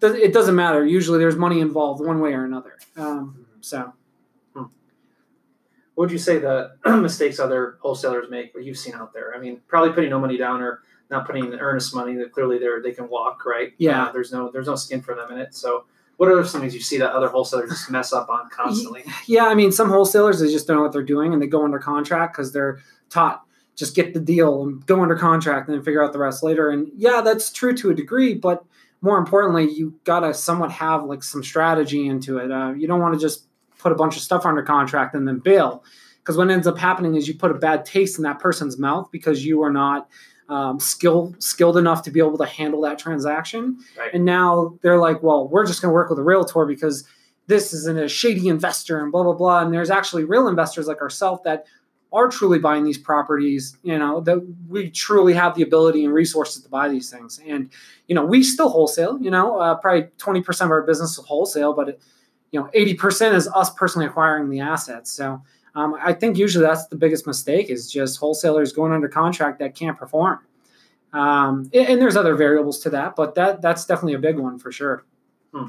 it 0.00 0.32
doesn't 0.32 0.54
matter. 0.54 0.86
Usually, 0.86 1.18
there's 1.18 1.36
money 1.36 1.60
involved 1.60 2.04
one 2.04 2.20
way 2.20 2.32
or 2.34 2.44
another. 2.44 2.78
Um, 2.96 3.46
so, 3.60 3.92
what 4.52 4.68
would 5.96 6.10
you 6.12 6.18
say 6.18 6.38
the 6.38 6.76
mistakes 6.86 7.40
other 7.40 7.76
wholesalers 7.80 8.30
make? 8.30 8.54
What 8.54 8.64
you've 8.64 8.78
seen 8.78 8.94
out 8.94 9.12
there? 9.12 9.34
I 9.34 9.40
mean, 9.40 9.60
probably 9.66 9.92
putting 9.92 10.10
no 10.10 10.20
money 10.20 10.36
down 10.36 10.62
or 10.62 10.82
not 11.10 11.26
putting 11.26 11.50
the 11.50 11.58
earnest 11.58 11.94
money. 11.94 12.14
That 12.16 12.32
clearly 12.32 12.58
they're 12.58 12.80
they 12.82 12.92
can 12.92 13.08
walk, 13.08 13.44
right? 13.44 13.72
Yeah. 13.78 14.04
Uh, 14.06 14.12
there's 14.12 14.30
no 14.32 14.50
there's 14.50 14.66
no 14.68 14.76
skin 14.76 15.00
for 15.02 15.14
them 15.14 15.32
in 15.32 15.38
it. 15.38 15.54
So, 15.54 15.86
what 16.18 16.28
are 16.28 16.44
some 16.44 16.60
things 16.60 16.74
you 16.74 16.80
see 16.80 16.98
that 16.98 17.12
other 17.12 17.28
wholesalers 17.28 17.70
just 17.70 17.90
mess 17.90 18.12
up 18.12 18.28
on 18.28 18.50
constantly? 18.50 19.04
yeah, 19.26 19.46
I 19.46 19.54
mean, 19.54 19.72
some 19.72 19.88
wholesalers 19.88 20.40
they 20.40 20.50
just 20.50 20.66
don't 20.66 20.76
know 20.76 20.82
what 20.82 20.92
they're 20.92 21.02
doing 21.02 21.32
and 21.32 21.40
they 21.40 21.46
go 21.46 21.64
under 21.64 21.78
contract 21.78 22.34
because 22.36 22.52
they're 22.52 22.80
taught 23.08 23.44
just 23.76 23.94
get 23.94 24.12
the 24.12 24.20
deal 24.20 24.64
and 24.64 24.84
go 24.86 25.00
under 25.00 25.14
contract 25.14 25.68
and 25.68 25.76
then 25.76 25.84
figure 25.84 26.02
out 26.02 26.12
the 26.12 26.18
rest 26.18 26.42
later. 26.42 26.68
And 26.70 26.90
yeah, 26.96 27.20
that's 27.20 27.52
true 27.52 27.74
to 27.76 27.90
a 27.90 27.94
degree, 27.94 28.34
but 28.34 28.64
more 29.00 29.16
importantly, 29.16 29.70
you 29.70 29.94
gotta 30.02 30.34
somewhat 30.34 30.72
have 30.72 31.04
like 31.04 31.22
some 31.22 31.44
strategy 31.44 32.08
into 32.08 32.38
it. 32.38 32.50
Uh, 32.50 32.72
you 32.76 32.88
don't 32.88 33.00
want 33.00 33.14
to 33.14 33.20
just 33.20 33.44
put 33.78 33.92
a 33.92 33.94
bunch 33.94 34.16
of 34.16 34.22
stuff 34.22 34.44
under 34.44 34.62
contract 34.62 35.14
and 35.14 35.28
then 35.28 35.38
bail, 35.38 35.84
because 36.18 36.36
what 36.36 36.50
ends 36.50 36.66
up 36.66 36.76
happening 36.76 37.14
is 37.14 37.28
you 37.28 37.34
put 37.34 37.52
a 37.52 37.54
bad 37.54 37.84
taste 37.84 38.18
in 38.18 38.24
that 38.24 38.40
person's 38.40 38.76
mouth 38.76 39.08
because 39.12 39.46
you 39.46 39.62
are 39.62 39.72
not 39.72 40.08
um, 40.48 40.80
skilled 40.80 41.42
skilled 41.42 41.76
enough 41.76 42.02
to 42.02 42.10
be 42.10 42.20
able 42.20 42.38
to 42.38 42.46
handle 42.46 42.80
that 42.82 42.98
transaction. 42.98 43.78
Right. 43.98 44.12
And 44.14 44.24
now 44.24 44.78
they're 44.82 44.98
like, 44.98 45.22
well, 45.22 45.48
we're 45.48 45.66
just 45.66 45.82
going 45.82 45.90
to 45.90 45.94
work 45.94 46.10
with 46.10 46.18
a 46.18 46.22
realtor 46.22 46.64
because 46.64 47.04
this 47.46 47.72
isn't 47.72 47.98
a 47.98 48.08
shady 48.08 48.48
investor 48.48 49.02
and 49.02 49.12
blah 49.12 49.22
blah 49.22 49.34
blah. 49.34 49.60
And 49.60 49.72
there's 49.72 49.90
actually 49.90 50.24
real 50.24 50.48
investors 50.48 50.86
like 50.86 51.00
ourselves 51.00 51.42
that 51.44 51.66
are 52.12 52.28
truly 52.28 52.58
buying 52.58 52.84
these 52.84 52.98
properties, 52.98 53.76
you 53.82 53.98
know, 53.98 54.20
that 54.20 54.38
we 54.66 54.90
truly 54.90 55.34
have 55.34 55.54
the 55.54 55.62
ability 55.62 56.04
and 56.04 56.14
resources 56.14 56.62
to 56.62 56.68
buy 56.68 56.88
these 56.88 57.10
things. 57.10 57.40
And, 57.46 57.70
you 58.06 58.14
know, 58.14 58.24
we 58.24 58.42
still 58.42 58.70
wholesale, 58.70 59.18
you 59.20 59.30
know, 59.30 59.58
uh, 59.58 59.74
probably 59.74 60.04
20% 60.18 60.64
of 60.64 60.70
our 60.70 60.82
business 60.82 61.18
is 61.18 61.24
wholesale, 61.24 61.74
but, 61.74 61.90
it, 61.90 62.02
you 62.50 62.58
know, 62.58 62.70
80% 62.74 63.34
is 63.34 63.46
us 63.48 63.68
personally 63.74 64.06
acquiring 64.06 64.48
the 64.48 64.60
assets. 64.60 65.12
So 65.12 65.42
um, 65.78 65.96
I 66.02 66.12
think 66.12 66.36
usually 66.36 66.64
that's 66.64 66.88
the 66.88 66.96
biggest 66.96 67.24
mistake 67.26 67.70
is 67.70 67.90
just 67.90 68.18
wholesalers 68.18 68.72
going 68.72 68.92
under 68.92 69.06
contract 69.08 69.60
that 69.60 69.76
can't 69.76 69.96
perform. 69.96 70.40
Um, 71.12 71.70
and, 71.72 71.88
and 71.88 72.02
there's 72.02 72.16
other 72.16 72.34
variables 72.34 72.80
to 72.80 72.90
that, 72.90 73.14
but 73.14 73.36
that 73.36 73.62
that's 73.62 73.86
definitely 73.86 74.14
a 74.14 74.18
big 74.18 74.38
one 74.38 74.58
for 74.58 74.72
sure. 74.72 75.04
Hmm. 75.54 75.68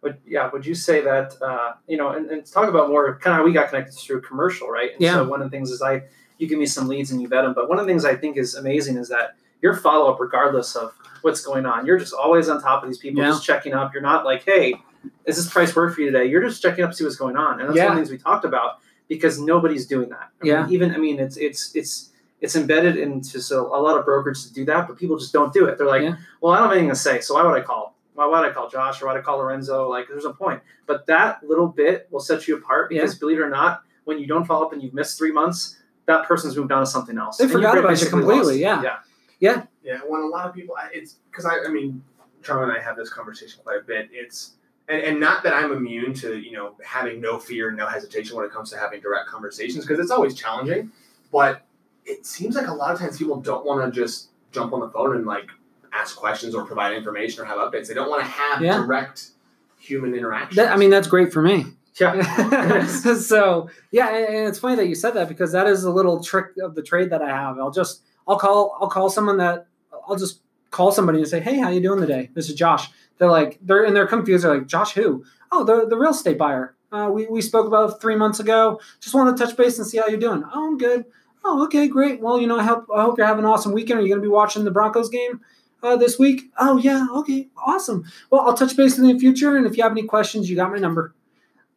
But 0.00 0.20
yeah, 0.24 0.48
would 0.52 0.64
you 0.64 0.76
say 0.76 1.00
that 1.00 1.34
uh, 1.42 1.74
you 1.88 1.96
know, 1.96 2.10
and, 2.10 2.30
and 2.30 2.46
talk 2.46 2.68
about 2.68 2.88
more 2.88 3.18
kind 3.18 3.34
of 3.34 3.40
how 3.40 3.44
we 3.44 3.52
got 3.52 3.70
connected 3.70 3.94
through 3.98 4.20
commercial, 4.20 4.68
right? 4.68 4.92
And 4.92 5.00
Yeah. 5.00 5.14
So 5.14 5.28
one 5.28 5.42
of 5.42 5.50
the 5.50 5.56
things 5.56 5.70
is 5.70 5.82
I 5.82 6.02
you 6.38 6.46
give 6.46 6.58
me 6.58 6.66
some 6.66 6.86
leads 6.86 7.10
and 7.10 7.20
you 7.20 7.26
vet 7.26 7.42
them, 7.42 7.54
but 7.54 7.68
one 7.68 7.80
of 7.80 7.86
the 7.86 7.90
things 7.90 8.04
I 8.04 8.14
think 8.14 8.36
is 8.36 8.54
amazing 8.54 8.96
is 8.96 9.08
that 9.08 9.34
your 9.60 9.74
follow 9.74 10.12
up, 10.12 10.20
regardless 10.20 10.76
of 10.76 10.94
what's 11.22 11.40
going 11.44 11.66
on, 11.66 11.84
you're 11.84 11.98
just 11.98 12.14
always 12.14 12.48
on 12.48 12.62
top 12.62 12.84
of 12.84 12.88
these 12.88 12.98
people, 12.98 13.20
Yeah. 13.20 13.30
just 13.30 13.44
checking 13.44 13.74
up. 13.74 13.92
You're 13.92 14.02
not 14.02 14.24
like, 14.24 14.44
hey, 14.44 14.76
is 15.24 15.36
this 15.36 15.50
price 15.52 15.74
work 15.74 15.92
for 15.92 16.00
you 16.02 16.12
today? 16.12 16.26
You're 16.26 16.42
just 16.42 16.62
checking 16.62 16.84
up 16.84 16.90
to 16.92 16.96
see 16.96 17.02
what's 17.02 17.16
going 17.16 17.36
on, 17.36 17.58
and 17.60 17.68
that's 17.68 17.76
one 17.78 17.88
of 17.88 17.94
the 17.94 18.00
things 18.00 18.10
we 18.10 18.18
talked 18.18 18.44
about 18.44 18.78
because 19.08 19.40
nobody's 19.40 19.86
doing 19.86 20.08
that. 20.10 20.30
I 20.42 20.46
Yeah. 20.46 20.62
mean, 20.64 20.72
even 20.74 20.94
I 20.94 20.98
mean, 20.98 21.18
it's 21.18 21.36
it's 21.36 21.74
it's 21.74 22.10
it's 22.40 22.54
embedded 22.54 22.96
into 22.96 23.40
so 23.40 23.66
a 23.74 23.80
lot 23.80 23.98
of 23.98 24.04
brokers 24.04 24.46
to 24.46 24.52
do 24.54 24.64
that, 24.66 24.86
but 24.86 24.96
people 24.96 25.18
just 25.18 25.32
don't 25.32 25.52
do 25.52 25.66
it. 25.66 25.76
They're 25.78 25.86
like, 25.86 26.02
Yeah. 26.02 26.16
well, 26.40 26.52
I 26.52 26.58
don't 26.58 26.68
have 26.68 26.76
anything 26.76 26.90
to 26.90 26.96
say, 26.96 27.20
so 27.20 27.34
why 27.34 27.42
would 27.42 27.54
I 27.60 27.62
call? 27.62 27.96
Why 28.14 28.26
would 28.26 28.48
I 28.48 28.52
call 28.52 28.68
Josh 28.68 29.00
or 29.02 29.06
why 29.06 29.12
would 29.14 29.20
I 29.20 29.22
call 29.22 29.38
Lorenzo? 29.38 29.88
Like, 29.88 30.08
there's 30.08 30.24
a 30.24 30.32
point. 30.32 30.60
But 30.86 31.06
that 31.06 31.42
little 31.44 31.68
bit 31.68 32.08
will 32.10 32.18
set 32.20 32.48
you 32.48 32.56
apart 32.56 32.88
because, 32.90 33.14
believe 33.16 33.38
it 33.38 33.42
or 33.42 33.48
not, 33.50 33.82
when 34.04 34.18
you 34.18 34.26
don't 34.26 34.44
follow 34.44 34.66
up 34.66 34.72
and 34.72 34.82
you've 34.82 34.92
missed 34.94 35.16
three 35.18 35.30
months, 35.30 35.76
that 36.06 36.26
person's 36.26 36.56
moved 36.56 36.72
on 36.72 36.80
to 36.80 36.86
something 36.86 37.16
else. 37.16 37.36
They 37.36 37.44
And 37.44 37.52
forgot 37.52 37.78
about 37.78 38.00
you 38.00 38.08
completely, 38.08 38.64
lost. 38.64 38.84
yeah. 38.84 38.98
yeah. 39.40 39.62
Yeah, 39.84 39.98
when 40.06 40.20
a 40.20 40.26
lot 40.26 40.46
of 40.46 40.54
people, 40.54 40.74
it's 40.92 41.14
because 41.30 41.44
I, 41.44 41.60
I 41.64 41.68
mean, 41.68 42.02
Charlie 42.42 42.64
and 42.64 42.72
I 42.72 42.82
have 42.82 42.96
this 42.96 43.08
conversation 43.08 43.60
quite 43.64 43.78
a 43.78 43.84
bit. 43.84 44.08
It's 44.12 44.52
and, 44.88 45.02
and 45.02 45.20
not 45.20 45.42
that 45.44 45.54
I'm 45.54 45.72
immune 45.72 46.14
to 46.14 46.36
you 46.38 46.52
know 46.52 46.74
having 46.84 47.20
no 47.20 47.38
fear, 47.38 47.70
no 47.70 47.86
hesitation 47.86 48.36
when 48.36 48.44
it 48.44 48.52
comes 48.52 48.70
to 48.70 48.78
having 48.78 49.00
direct 49.00 49.28
conversations 49.28 49.84
because 49.84 49.98
it's 50.00 50.10
always 50.10 50.34
challenging. 50.34 50.90
But 51.32 51.62
it 52.06 52.24
seems 52.26 52.56
like 52.56 52.68
a 52.68 52.72
lot 52.74 52.92
of 52.92 52.98
times 52.98 53.18
people 53.18 53.40
don't 53.40 53.66
want 53.66 53.92
to 53.92 54.00
just 54.00 54.28
jump 54.52 54.72
on 54.72 54.80
the 54.80 54.88
phone 54.90 55.16
and 55.16 55.26
like 55.26 55.48
ask 55.92 56.16
questions 56.16 56.54
or 56.54 56.64
provide 56.64 56.94
information 56.94 57.42
or 57.42 57.44
have 57.46 57.58
updates. 57.58 57.88
They 57.88 57.94
don't 57.94 58.08
want 58.10 58.22
to 58.22 58.28
have 58.28 58.62
Yeah. 58.62 58.78
direct 58.78 59.30
human 59.78 60.14
interaction. 60.14 60.56
That, 60.56 60.72
I 60.72 60.76
mean, 60.76 60.90
that's 60.90 61.06
great 61.08 61.32
for 61.32 61.42
me. 61.42 61.66
Yeah. 62.00 62.86
so 62.86 63.68
yeah, 63.90 64.08
and 64.14 64.34
and 64.34 64.48
it's 64.48 64.58
funny 64.58 64.76
that 64.76 64.86
you 64.86 64.94
said 64.94 65.12
that 65.14 65.28
because 65.28 65.52
that 65.52 65.66
is 65.66 65.84
a 65.84 65.90
little 65.90 66.22
trick 66.22 66.46
of 66.62 66.74
the 66.74 66.82
trade 66.82 67.10
that 67.10 67.22
I 67.22 67.28
have. 67.28 67.58
I'll 67.58 67.70
just 67.72 68.02
I'll 68.26 68.38
call 68.38 68.76
I'll 68.80 68.88
call 68.88 69.10
someone 69.10 69.36
that 69.38 69.66
I'll 70.08 70.16
just 70.16 70.40
call 70.70 70.92
somebody 70.92 71.18
and 71.18 71.28
say, 71.28 71.40
hey, 71.40 71.58
how 71.58 71.70
you 71.70 71.80
doing 71.80 72.00
today? 72.00 72.30
This 72.34 72.48
is 72.48 72.54
Josh. 72.54 72.90
They're 73.18 73.30
like 73.30 73.58
they're 73.60 73.84
and 73.84 73.96
they're 73.96 74.06
confused. 74.06 74.44
They're 74.44 74.58
like, 74.58 74.66
Josh, 74.66 74.92
who? 74.92 75.24
Oh, 75.50 75.64
the 75.64 75.86
the 75.86 75.96
real 75.96 76.10
estate 76.10 76.38
buyer. 76.38 76.74
Uh, 76.90 77.10
we 77.12 77.26
we 77.26 77.42
spoke 77.42 77.66
about 77.66 78.00
three 78.00 78.16
months 78.16 78.40
ago. 78.40 78.80
Just 79.00 79.14
want 79.14 79.36
to 79.36 79.44
touch 79.44 79.56
base 79.56 79.78
and 79.78 79.86
see 79.86 79.98
how 79.98 80.06
you're 80.06 80.18
doing. 80.18 80.44
Oh, 80.52 80.68
I'm 80.68 80.78
good. 80.78 81.04
Oh, 81.44 81.64
okay, 81.64 81.88
great. 81.88 82.20
Well, 82.20 82.40
you 82.40 82.46
know, 82.46 82.58
I 82.58 82.64
hope 82.64 82.86
I 82.94 83.02
hope 83.02 83.18
you're 83.18 83.26
having 83.26 83.44
an 83.44 83.50
awesome 83.50 83.72
weekend. 83.72 83.98
Are 83.98 84.02
you 84.02 84.08
going 84.08 84.20
to 84.20 84.26
be 84.26 84.32
watching 84.32 84.64
the 84.64 84.70
Broncos 84.70 85.08
game? 85.08 85.40
Uh, 85.80 85.96
this 85.96 86.18
week? 86.18 86.50
Oh 86.58 86.76
yeah, 86.76 87.06
okay, 87.12 87.48
awesome. 87.56 88.04
Well, 88.30 88.40
I'll 88.40 88.54
touch 88.54 88.76
base 88.76 88.98
in 88.98 89.06
the 89.06 89.16
future, 89.18 89.56
and 89.56 89.64
if 89.64 89.76
you 89.76 89.84
have 89.84 89.92
any 89.92 90.02
questions, 90.02 90.50
you 90.50 90.56
got 90.56 90.72
my 90.72 90.78
number 90.78 91.14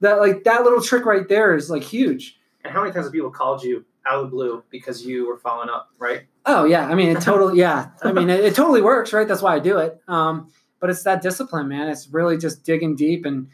that 0.01 0.19
like 0.19 0.43
that 0.43 0.63
little 0.63 0.81
trick 0.81 1.05
right 1.05 1.27
there 1.27 1.55
is 1.55 1.69
like 1.69 1.83
huge. 1.83 2.37
And 2.63 2.73
how 2.73 2.81
many 2.81 2.93
times 2.93 3.05
have 3.05 3.13
people 3.13 3.31
called 3.31 3.63
you 3.63 3.85
out 4.05 4.23
of 4.23 4.25
the 4.25 4.35
blue 4.35 4.63
because 4.69 5.05
you 5.05 5.27
were 5.27 5.37
following 5.37 5.69
up, 5.69 5.89
right? 5.99 6.23
Oh 6.45 6.65
yeah, 6.65 6.87
I 6.87 6.95
mean 6.95 7.15
it 7.15 7.21
totally 7.21 7.59
yeah. 7.59 7.89
I 8.03 8.11
mean 8.11 8.29
it, 8.29 8.43
it 8.43 8.55
totally 8.55 8.81
works, 8.81 9.13
right? 9.13 9.27
That's 9.27 9.41
why 9.41 9.55
I 9.55 9.59
do 9.59 9.77
it. 9.77 10.01
Um, 10.07 10.51
but 10.79 10.89
it's 10.89 11.03
that 11.03 11.21
discipline, 11.21 11.67
man. 11.67 11.87
It's 11.87 12.07
really 12.07 12.37
just 12.37 12.63
digging 12.63 12.95
deep 12.95 13.25
and 13.25 13.47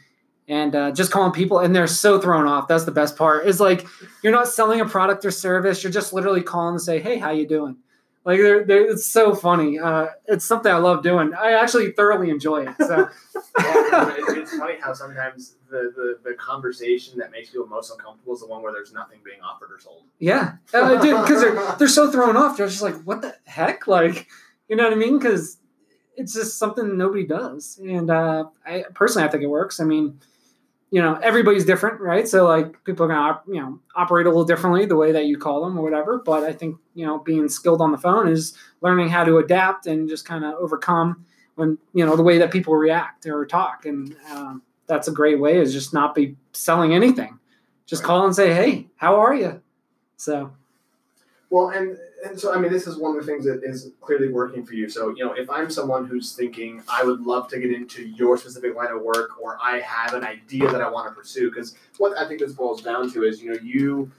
and 0.48 0.74
uh, 0.74 0.90
just 0.92 1.12
calling 1.12 1.32
people, 1.32 1.58
and 1.58 1.76
they're 1.76 1.86
so 1.86 2.18
thrown 2.18 2.46
off. 2.46 2.68
That's 2.68 2.84
the 2.84 2.90
best 2.90 3.16
part. 3.16 3.46
Is 3.46 3.60
like 3.60 3.86
you're 4.22 4.32
not 4.32 4.48
selling 4.48 4.80
a 4.80 4.86
product 4.86 5.24
or 5.24 5.30
service. 5.30 5.82
You're 5.82 5.92
just 5.92 6.12
literally 6.12 6.42
calling 6.42 6.76
to 6.76 6.80
say, 6.80 7.00
"Hey, 7.00 7.18
how 7.18 7.30
you 7.30 7.46
doing?" 7.46 7.76
Like 8.28 8.40
they're, 8.40 8.62
they're, 8.62 8.90
it's 8.90 9.06
so 9.06 9.34
funny. 9.34 9.78
Uh, 9.78 10.08
it's 10.26 10.44
something 10.44 10.70
I 10.70 10.76
love 10.76 11.02
doing. 11.02 11.32
I 11.32 11.52
actually 11.52 11.92
thoroughly 11.92 12.28
enjoy 12.28 12.66
it. 12.66 12.74
So 12.78 13.08
Yeah, 13.58 14.14
it's, 14.18 14.54
funny 14.54 14.74
how 14.78 14.92
sometimes 14.92 15.54
the, 15.70 15.94
the, 15.96 16.30
the 16.30 16.34
conversation 16.34 17.18
that 17.20 17.30
makes 17.30 17.48
people 17.48 17.66
most 17.68 17.90
uncomfortable 17.90 18.34
is 18.34 18.40
the 18.40 18.46
one 18.46 18.62
where 18.62 18.70
there's 18.70 18.92
nothing 18.92 19.20
being 19.24 19.40
offered 19.40 19.72
or 19.72 19.80
sold. 19.80 20.02
Yeah, 20.18 20.56
uh, 20.74 21.00
dude, 21.00 21.22
because 21.22 21.40
they're 21.40 21.76
they're 21.78 21.88
so 21.88 22.12
thrown 22.12 22.36
off. 22.36 22.58
They're 22.58 22.68
just 22.68 22.82
like, 22.82 23.02
what 23.04 23.22
the 23.22 23.34
heck? 23.46 23.86
Like, 23.86 24.26
you 24.68 24.76
know 24.76 24.84
what 24.84 24.92
I 24.92 24.96
mean? 24.96 25.18
Because 25.18 25.56
it's 26.14 26.34
just 26.34 26.58
something 26.58 26.98
nobody 26.98 27.24
does, 27.24 27.80
and 27.82 28.10
uh, 28.10 28.44
I 28.66 28.84
personally 28.92 29.26
I 29.26 29.30
think 29.30 29.42
it 29.42 29.48
works. 29.48 29.80
I 29.80 29.84
mean, 29.84 30.20
you 30.90 31.02
know, 31.02 31.14
everybody's 31.16 31.64
different, 31.66 32.00
right? 32.00 32.26
So 32.26 32.46
like, 32.46 32.82
people 32.84 33.04
are 33.04 33.08
gonna 33.08 33.20
op- 33.30 33.44
you 33.46 33.60
know 33.60 33.78
operate 33.94 34.26
a 34.26 34.30
little 34.30 34.44
differently 34.44 34.86
the 34.86 34.96
way 34.96 35.12
that 35.12 35.26
you 35.26 35.36
call 35.38 35.64
them 35.64 35.78
or 35.78 35.82
whatever. 35.82 36.18
But 36.24 36.44
I 36.44 36.52
think 36.52 36.76
you 36.94 37.06
know, 37.06 37.18
being 37.18 37.48
skilled 37.48 37.80
on 37.80 37.92
the 37.92 37.98
phone 37.98 38.28
is 38.28 38.54
learning 38.80 39.08
how 39.10 39.24
to 39.24 39.38
adapt 39.38 39.86
and 39.86 40.08
just 40.08 40.24
kind 40.24 40.44
of 40.44 40.54
overcome 40.54 41.24
when 41.56 41.76
you 41.92 42.06
know 42.06 42.16
the 42.16 42.22
way 42.22 42.38
that 42.38 42.50
people 42.50 42.74
react 42.76 43.26
or 43.26 43.44
talk, 43.44 43.84
and 43.84 44.16
um, 44.30 44.62
that's 44.86 45.08
a 45.08 45.12
great 45.12 45.38
way 45.40 45.58
is 45.58 45.72
just 45.72 45.92
not 45.92 46.14
be 46.14 46.36
selling 46.52 46.94
anything. 46.94 47.38
Just 47.86 48.02
Right. 48.02 48.06
call 48.06 48.24
and 48.24 48.34
say, 48.34 48.54
"Hey, 48.54 48.88
how 48.96 49.20
are 49.20 49.34
you?" 49.34 49.60
So 50.16 50.52
Well, 51.50 51.70
and 51.70 51.96
and 52.24 52.38
so 52.38 52.52
I 52.52 52.58
mean, 52.58 52.70
this 52.70 52.86
is 52.86 52.96
one 52.96 53.16
of 53.16 53.24
the 53.24 53.30
things 53.30 53.44
that 53.46 53.62
is 53.64 53.90
clearly 54.00 54.28
working 54.28 54.66
for 54.66 54.74
you. 54.74 54.88
So 54.88 55.10
you 55.10 55.24
know, 55.24 55.32
if 55.32 55.48
I'm 55.48 55.70
someone 55.70 56.06
who's 56.06 56.34
thinking 56.34 56.82
I 56.88 57.04
would 57.04 57.20
love 57.20 57.48
to 57.48 57.58
get 57.58 57.72
into 57.72 58.06
your 58.06 58.36
specific 58.36 58.74
line 58.74 58.90
of 58.90 59.02
work, 59.02 59.40
or 59.40 59.58
I 59.62 59.80
have 59.80 60.14
an 60.14 60.24
idea 60.24 60.70
that 60.70 60.80
I 60.82 60.90
want 60.90 61.08
to 61.08 61.14
pursue, 61.14 61.50
because 61.50 61.74
what 61.96 62.16
I 62.18 62.28
think 62.28 62.40
this 62.40 62.52
boils 62.52 62.82
down 62.82 63.10
to 63.12 63.24
is, 63.24 63.42
you 63.42 63.52
know, 63.52 63.58
you 63.62 64.10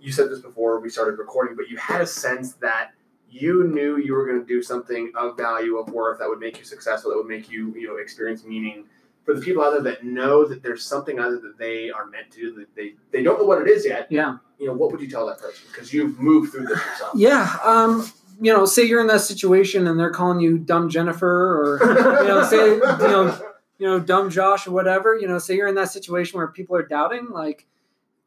you 0.00 0.12
said 0.12 0.30
this 0.30 0.40
before 0.40 0.80
we 0.80 0.90
started 0.90 1.18
recording, 1.18 1.56
but 1.56 1.68
you 1.70 1.78
had 1.78 2.00
a 2.02 2.06
sense 2.06 2.54
that 2.54 2.90
you 3.30 3.64
knew 3.64 3.96
you 3.96 4.14
were 4.14 4.26
going 4.26 4.40
to 4.40 4.46
do 4.46 4.62
something 4.62 5.12
of 5.14 5.36
value, 5.36 5.78
of 5.78 5.90
worth 5.90 6.18
that 6.18 6.28
would 6.28 6.40
make 6.40 6.58
you 6.58 6.64
successful, 6.64 7.10
that 7.10 7.16
would 7.16 7.26
make 7.26 7.50
you 7.50 7.74
you 7.74 7.88
know 7.88 7.96
experience 7.96 8.44
meaning. 8.44 8.84
For 9.26 9.34
the 9.34 9.40
people 9.42 9.62
out 9.62 9.72
there 9.72 9.82
that 9.82 10.04
know 10.04 10.46
that 10.46 10.62
there's 10.62 10.84
something 10.84 11.18
out 11.18 11.30
there 11.30 11.40
that 11.40 11.58
they 11.58 11.90
are 11.90 12.06
meant 12.06 12.30
to 12.30 12.40
do, 12.40 12.54
that 12.54 12.74
they 12.74 12.94
they 13.10 13.22
don't 13.22 13.38
know 13.38 13.44
what 13.44 13.60
it 13.60 13.68
is 13.68 13.84
yet, 13.84 14.06
yeah. 14.08 14.36
you 14.58 14.66
know, 14.66 14.72
what 14.72 14.92
would 14.92 15.00
you 15.00 15.10
tell 15.10 15.26
that 15.26 15.38
person? 15.38 15.66
Because 15.70 15.92
you've 15.92 16.18
moved 16.18 16.52
through 16.52 16.66
this 16.66 16.78
yourself. 16.78 17.12
Yeah, 17.16 17.56
um, 17.64 18.10
you 18.40 18.52
know, 18.52 18.64
say 18.66 18.84
you're 18.84 19.00
in 19.00 19.06
that 19.08 19.22
situation 19.22 19.86
and 19.86 19.98
they're 19.98 20.10
calling 20.10 20.40
you 20.40 20.58
dumb 20.58 20.88
Jennifer 20.88 21.26
or 21.60 22.22
you 22.22 22.28
know, 22.28 22.44
say 22.44 22.74
you 22.74 22.80
know, 22.80 23.38
you 23.78 23.86
know, 23.86 24.00
dumb 24.00 24.30
Josh 24.30 24.66
or 24.66 24.72
whatever. 24.72 25.16
You 25.16 25.28
know, 25.28 25.38
say 25.38 25.56
you're 25.56 25.68
in 25.68 25.74
that 25.76 25.90
situation 25.90 26.38
where 26.38 26.48
people 26.48 26.76
are 26.76 26.86
doubting. 26.86 27.28
Like, 27.30 27.66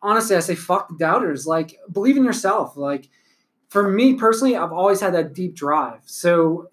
honestly, 0.02 0.36
I 0.36 0.40
say 0.40 0.56
fuck 0.56 0.90
the 0.90 0.98
doubters. 0.98 1.48
Like, 1.48 1.80
believe 1.92 2.18
in 2.18 2.24
yourself. 2.24 2.76
Like, 2.78 3.10
for 3.70 3.90
me 3.90 4.16
personally, 4.16 4.56
I've 4.56 4.74
always 4.74 5.02
had 5.02 5.14
that 5.14 5.34
deep 5.34 5.56
drive. 5.56 6.02
So, 6.06 6.70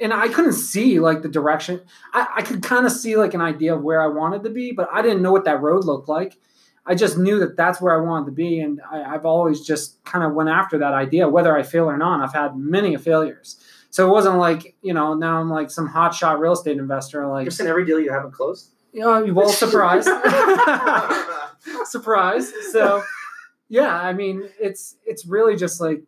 and 0.00 0.12
I 0.12 0.28
couldn't 0.28 0.52
see 0.52 1.00
like 1.00 1.22
the 1.22 1.28
direction. 1.28 1.80
I, 2.12 2.26
I 2.36 2.42
could 2.42 2.62
kind 2.62 2.86
of 2.86 2.92
see 2.92 3.16
like 3.16 3.34
an 3.34 3.40
idea 3.40 3.74
of 3.74 3.82
where 3.82 4.00
I 4.00 4.06
wanted 4.06 4.44
to 4.44 4.50
be, 4.50 4.72
but 4.72 4.88
I 4.92 5.02
didn't 5.02 5.22
know 5.22 5.32
what 5.32 5.44
that 5.44 5.60
road 5.60 5.84
looked 5.84 6.08
like. 6.08 6.38
I 6.86 6.94
just 6.94 7.18
knew 7.18 7.38
that 7.40 7.56
that's 7.56 7.80
where 7.80 7.94
I 7.94 8.02
wanted 8.02 8.26
to 8.26 8.32
be, 8.32 8.60
and 8.60 8.80
I, 8.90 9.02
I've 9.02 9.26
always 9.26 9.60
just 9.60 10.02
kind 10.04 10.24
of 10.24 10.32
went 10.32 10.48
after 10.48 10.78
that 10.78 10.94
idea, 10.94 11.28
whether 11.28 11.56
I 11.56 11.62
fail 11.62 11.84
or 11.84 11.98
not. 11.98 12.22
I've 12.22 12.32
had 12.32 12.56
many 12.56 12.96
failures, 12.96 13.56
so 13.90 14.08
it 14.08 14.10
wasn't 14.10 14.38
like 14.38 14.74
you 14.82 14.94
know 14.94 15.14
now 15.14 15.40
I'm 15.40 15.50
like 15.50 15.70
some 15.70 15.88
hotshot 15.88 16.38
real 16.38 16.52
estate 16.52 16.78
investor. 16.78 17.26
Like 17.26 17.44
You're 17.44 17.50
saying 17.50 17.68
every 17.68 17.84
deal 17.84 18.00
you 18.00 18.12
haven't 18.12 18.32
closed? 18.32 18.70
you 18.92 19.00
know, 19.00 19.32
well, 19.32 19.48
surprise, 19.48 20.04
surprise. 21.84 22.52
So 22.72 23.02
yeah, 23.68 23.94
I 23.94 24.12
mean, 24.12 24.48
it's 24.60 24.96
it's 25.04 25.26
really 25.26 25.56
just 25.56 25.80
like 25.80 26.02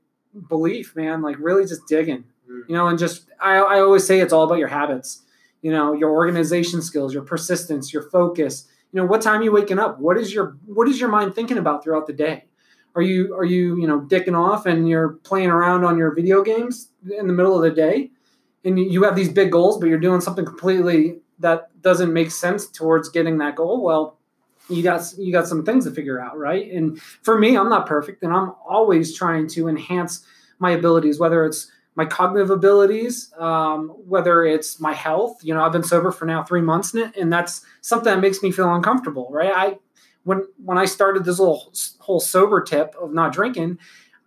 belief, 0.48 0.96
man. 0.96 1.22
Like 1.22 1.36
really 1.38 1.66
just 1.66 1.86
digging. 1.86 2.24
You 2.68 2.74
know, 2.74 2.88
and 2.88 2.98
just 2.98 3.28
I 3.40 3.56
I 3.56 3.80
always 3.80 4.06
say 4.06 4.20
it's 4.20 4.32
all 4.32 4.44
about 4.44 4.58
your 4.58 4.68
habits. 4.68 5.22
You 5.62 5.70
know, 5.70 5.92
your 5.92 6.10
organization 6.10 6.80
skills, 6.80 7.12
your 7.12 7.22
persistence, 7.22 7.92
your 7.92 8.02
focus. 8.10 8.66
You 8.92 9.00
know, 9.00 9.06
what 9.06 9.20
time 9.20 9.42
you 9.42 9.52
waking 9.52 9.78
up? 9.78 9.98
What 9.98 10.16
is 10.16 10.32
your 10.32 10.56
what 10.66 10.88
is 10.88 11.00
your 11.00 11.10
mind 11.10 11.34
thinking 11.34 11.58
about 11.58 11.84
throughout 11.84 12.06
the 12.06 12.12
day? 12.12 12.44
Are 12.94 13.02
you 13.02 13.34
are 13.34 13.44
you 13.44 13.80
you 13.80 13.86
know 13.86 14.00
dicking 14.00 14.36
off 14.36 14.66
and 14.66 14.88
you're 14.88 15.10
playing 15.24 15.50
around 15.50 15.84
on 15.84 15.98
your 15.98 16.14
video 16.14 16.42
games 16.42 16.90
in 17.18 17.26
the 17.26 17.32
middle 17.32 17.54
of 17.56 17.62
the 17.62 17.70
day, 17.70 18.10
and 18.64 18.78
you 18.78 19.04
have 19.04 19.16
these 19.16 19.28
big 19.28 19.52
goals, 19.52 19.78
but 19.78 19.88
you're 19.88 19.98
doing 19.98 20.20
something 20.20 20.44
completely 20.44 21.20
that 21.38 21.68
doesn't 21.82 22.12
make 22.12 22.30
sense 22.30 22.66
towards 22.66 23.08
getting 23.08 23.38
that 23.38 23.56
goal? 23.56 23.82
Well, 23.82 24.18
you 24.68 24.82
got 24.82 25.02
you 25.18 25.32
got 25.32 25.48
some 25.48 25.64
things 25.64 25.84
to 25.84 25.90
figure 25.90 26.20
out, 26.20 26.38
right? 26.38 26.70
And 26.70 27.00
for 27.00 27.38
me, 27.38 27.56
I'm 27.56 27.68
not 27.68 27.86
perfect, 27.86 28.22
and 28.22 28.32
I'm 28.32 28.52
always 28.68 29.16
trying 29.16 29.48
to 29.48 29.68
enhance 29.68 30.24
my 30.58 30.70
abilities, 30.72 31.18
whether 31.18 31.44
it's 31.44 31.70
my 32.00 32.06
cognitive 32.06 32.48
abilities, 32.48 33.30
um, 33.38 33.90
whether 34.08 34.42
it's 34.42 34.80
my 34.80 34.94
health. 34.94 35.44
You 35.44 35.52
know, 35.52 35.62
I've 35.62 35.72
been 35.72 35.84
sober 35.84 36.10
for 36.10 36.24
now 36.24 36.42
three 36.42 36.62
months, 36.62 36.94
and 36.94 37.14
and 37.14 37.30
that's 37.30 37.60
something 37.82 38.10
that 38.10 38.20
makes 38.20 38.42
me 38.42 38.50
feel 38.50 38.74
uncomfortable, 38.74 39.28
right? 39.30 39.52
I 39.54 39.78
when 40.24 40.46
when 40.64 40.78
I 40.78 40.86
started 40.86 41.26
this 41.26 41.38
little 41.38 41.70
whole 41.98 42.18
sober 42.18 42.62
tip 42.62 42.94
of 42.98 43.12
not 43.12 43.34
drinking, 43.34 43.78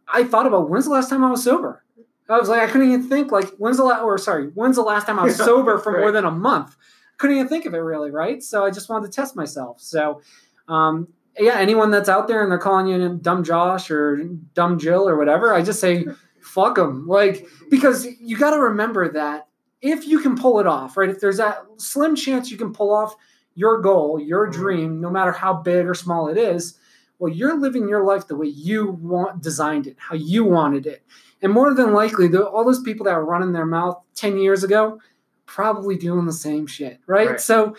I 0.08 0.24
thought 0.24 0.46
about 0.46 0.70
when's 0.70 0.86
the 0.86 0.92
last 0.92 1.10
time 1.10 1.24
I 1.24 1.32
was 1.32 1.44
sober. 1.44 1.84
I 2.30 2.38
was 2.38 2.48
like, 2.48 2.62
I 2.62 2.72
couldn't 2.72 2.90
even 2.90 3.10
think 3.10 3.32
like 3.32 3.50
when's 3.58 3.78
the 3.78 3.86
last 3.86 4.04
or 4.04 4.20
sorry, 4.20 4.50
when's 4.54 4.76
the 4.76 4.84
last 4.84 5.08
time 5.08 5.18
I 5.18 5.24
was 5.24 5.36
sober 5.50 5.80
for 5.80 5.98
more 5.98 6.12
than 6.12 6.26
a 6.26 6.32
month. 6.32 6.76
Couldn't 7.18 7.38
even 7.38 7.50
think 7.50 7.66
of 7.66 7.74
it 7.74 7.80
really, 7.80 8.12
right? 8.12 8.44
So 8.44 8.64
I 8.64 8.70
just 8.70 8.88
wanted 8.88 9.12
to 9.12 9.16
test 9.16 9.36
myself. 9.36 9.82
So 9.82 10.22
um, 10.68 11.08
yeah, 11.40 11.58
anyone 11.58 11.90
that's 11.90 12.08
out 12.08 12.28
there 12.28 12.44
and 12.44 12.52
they're 12.52 12.60
calling 12.60 12.86
you 12.86 13.18
dumb 13.20 13.44
Josh 13.44 13.90
or 13.90 14.24
dumb 14.54 14.78
Jill 14.78 15.10
or 15.10 15.18
whatever, 15.18 15.56
I 15.56 15.64
just 15.64 15.80
say 15.80 16.06
fuck 16.44 16.76
them. 16.76 17.08
Like 17.08 17.48
because 17.70 18.06
you 18.20 18.38
got 18.38 18.52
to 18.52 18.60
remember 18.60 19.12
that 19.14 19.48
if 19.82 20.08
you 20.08 20.20
can 20.20 20.38
pull 20.38 20.60
it 20.60 20.68
off, 20.68 20.96
right? 20.98 21.10
If 21.10 21.20
there's 21.20 21.38
that 21.38 21.64
slim 21.78 22.16
chance 22.16 22.50
you 22.52 22.58
can 22.58 22.74
pull 22.74 22.94
off 22.94 23.16
your 23.56 23.82
goal, 23.82 24.20
your 24.20 24.48
Mhm. 24.48 24.54
dream, 24.54 25.02
no 25.02 25.10
matter 25.10 25.32
how 25.32 25.54
big 25.54 25.86
or 25.88 25.94
small 25.94 26.28
it 26.28 26.38
is, 26.38 26.78
well, 27.20 27.32
you're 27.32 27.58
living 27.60 27.88
your 27.88 28.04
life 28.04 28.28
the 28.28 28.36
way 28.36 28.48
you 28.48 28.92
want 29.02 29.42
designed 29.42 29.88
it, 29.88 29.96
how 30.00 30.16
you 30.16 30.44
wanted 30.44 30.86
it. 30.86 31.04
And 31.42 31.52
more 31.52 31.74
than 31.74 31.94
likely, 31.94 32.28
the, 32.28 32.46
all 32.48 32.64
those 32.66 32.82
people 32.82 33.06
that 33.06 33.16
were 33.16 33.26
running 33.26 33.52
their 33.52 33.66
mouth 33.66 34.02
10 34.16 34.38
years 34.38 34.64
ago, 34.64 35.00
probably 35.46 35.98
doing 35.98 36.26
the 36.26 36.34
same 36.34 36.66
shit, 36.66 37.00
right? 37.08 37.32
Right. 37.32 37.42
So 37.42 37.76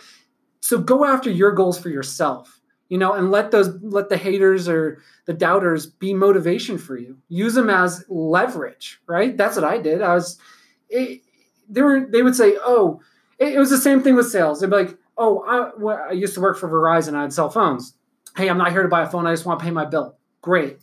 so 0.61 0.79
go 0.79 1.05
after 1.05 1.29
your 1.29 1.51
goals 1.51 1.77
for 1.79 1.89
yourself, 1.89 2.54
you 2.89 2.97
know, 2.97 3.13
and 3.13 3.31
let 3.31 3.51
those 3.51 3.69
let 3.81 4.09
the 4.09 4.17
haters 4.17 4.69
or 4.69 5.01
the 5.25 5.33
doubters 5.33 5.85
be 5.85 6.13
motivation 6.13 6.77
for 6.77 6.97
you. 6.97 7.17
Use 7.29 7.53
them 7.53 7.69
as 7.69 8.05
leverage, 8.09 8.99
right? 9.07 9.35
That's 9.35 9.55
what 9.55 9.65
I 9.65 9.77
did. 9.79 10.01
I 10.01 10.13
was 10.13 10.39
it, 10.89 11.21
they 11.67 11.81
were 11.81 12.07
they 12.09 12.21
would 12.21 12.35
say, 12.35 12.57
"Oh, 12.61 13.01
it, 13.39 13.53
it 13.53 13.59
was 13.59 13.69
the 13.69 13.77
same 13.77 14.03
thing 14.03 14.15
with 14.15 14.29
sales." 14.29 14.59
They'd 14.59 14.69
be 14.69 14.75
like, 14.75 14.97
"Oh, 15.17 15.43
I, 15.47 15.71
well, 15.77 16.05
I 16.09 16.13
used 16.13 16.35
to 16.35 16.41
work 16.41 16.57
for 16.57 16.69
Verizon. 16.69 17.15
I 17.15 17.21
had 17.21 17.33
cell 17.33 17.49
phones. 17.49 17.95
Hey, 18.37 18.49
I'm 18.49 18.57
not 18.57 18.71
here 18.71 18.83
to 18.83 18.89
buy 18.89 19.01
a 19.03 19.09
phone. 19.09 19.25
I 19.25 19.33
just 19.33 19.45
want 19.45 19.59
to 19.59 19.65
pay 19.65 19.71
my 19.71 19.85
bill." 19.85 20.17
Great. 20.41 20.77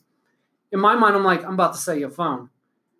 In 0.73 0.81
my 0.81 0.97
mind, 0.97 1.15
I'm 1.15 1.25
like, 1.25 1.45
"I'm 1.45 1.55
about 1.55 1.75
to 1.75 1.79
sell 1.79 1.95
you 1.95 2.07
a 2.07 2.11
phone." 2.11 2.51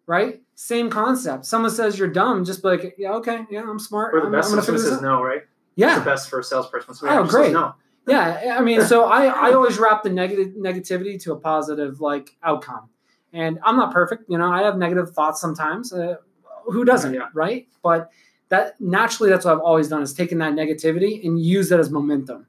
Right? 0.07 0.43
Same 0.55 0.91
concept. 0.91 1.47
Someone 1.47 1.71
says 1.71 1.99
you're 1.99 2.09
dumb, 2.09 2.45
just 2.45 2.63
be 2.63 2.69
like, 2.69 2.95
"Yeah, 2.99 3.15
okay, 3.15 3.47
yeah, 3.51 3.63
I'm 3.69 3.79
smart. 3.79 4.15
Or 4.15 4.21
the 4.21 4.27
I'm, 4.27 4.33
best 4.33 4.53
I'm 4.53 4.65
gonna 4.65 4.79
says 4.79 5.03
no, 5.03 5.23
right? 5.23 5.43
Yeah, 5.75 5.97
It's 5.97 6.05
the 6.05 6.11
best 6.11 6.31
for 6.31 6.39
a 6.39 6.45
salesperson. 6.45 6.95
someone 6.95 7.19
Oh, 7.19 7.25
great. 7.25 7.53
No. 7.53 7.75
Yeah 8.07 8.57
i 8.59 8.61
mean 8.63 8.83
so 8.83 9.05
i 9.05 9.27
i 9.27 9.53
always 9.53 9.79
wrap 9.79 10.03
the 10.03 10.11
negative 10.11 10.55
negativity 10.55 11.21
to 11.23 11.33
a 11.33 11.37
positive 11.39 12.01
like 12.01 12.37
outcome 12.43 12.89
and 13.33 13.59
i'm 13.65 13.77
not 13.77 13.93
perfect 13.93 14.29
you 14.29 14.37
know 14.39 14.51
i 14.51 14.63
have 14.63 14.77
negative 14.77 15.11
thoughts 15.13 15.41
sometimes 15.41 15.93
uh, 15.93 16.17
who 16.65 16.85
doesn't 16.85 17.15
Yeah. 17.15 17.29
right 17.35 17.69
but 17.83 18.11
that 18.49 18.81
naturally 18.81 19.31
that's 19.31 19.45
what 19.45 19.55
i've 19.55 19.61
always 19.61 19.89
done 19.89 20.03
is 20.03 20.13
taken 20.13 20.39
that 20.39 20.55
negativity 20.55 21.25
and 21.25 21.41
use 21.41 21.69
that 21.69 21.79
as 21.81 21.91
momentum 21.91 22.47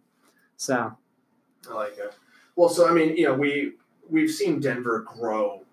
so 0.58 0.96
I 1.70 1.74
like 1.74 1.98
it. 1.98 2.14
Well, 2.56 2.68
so 2.70 2.90
I 2.90 2.94
mean, 2.94 3.16
you 3.16 3.26
know, 3.26 3.34
we 3.36 3.74
we've 4.10 4.30
seen 4.30 4.60
Denver 4.60 5.00
grow 5.08 5.64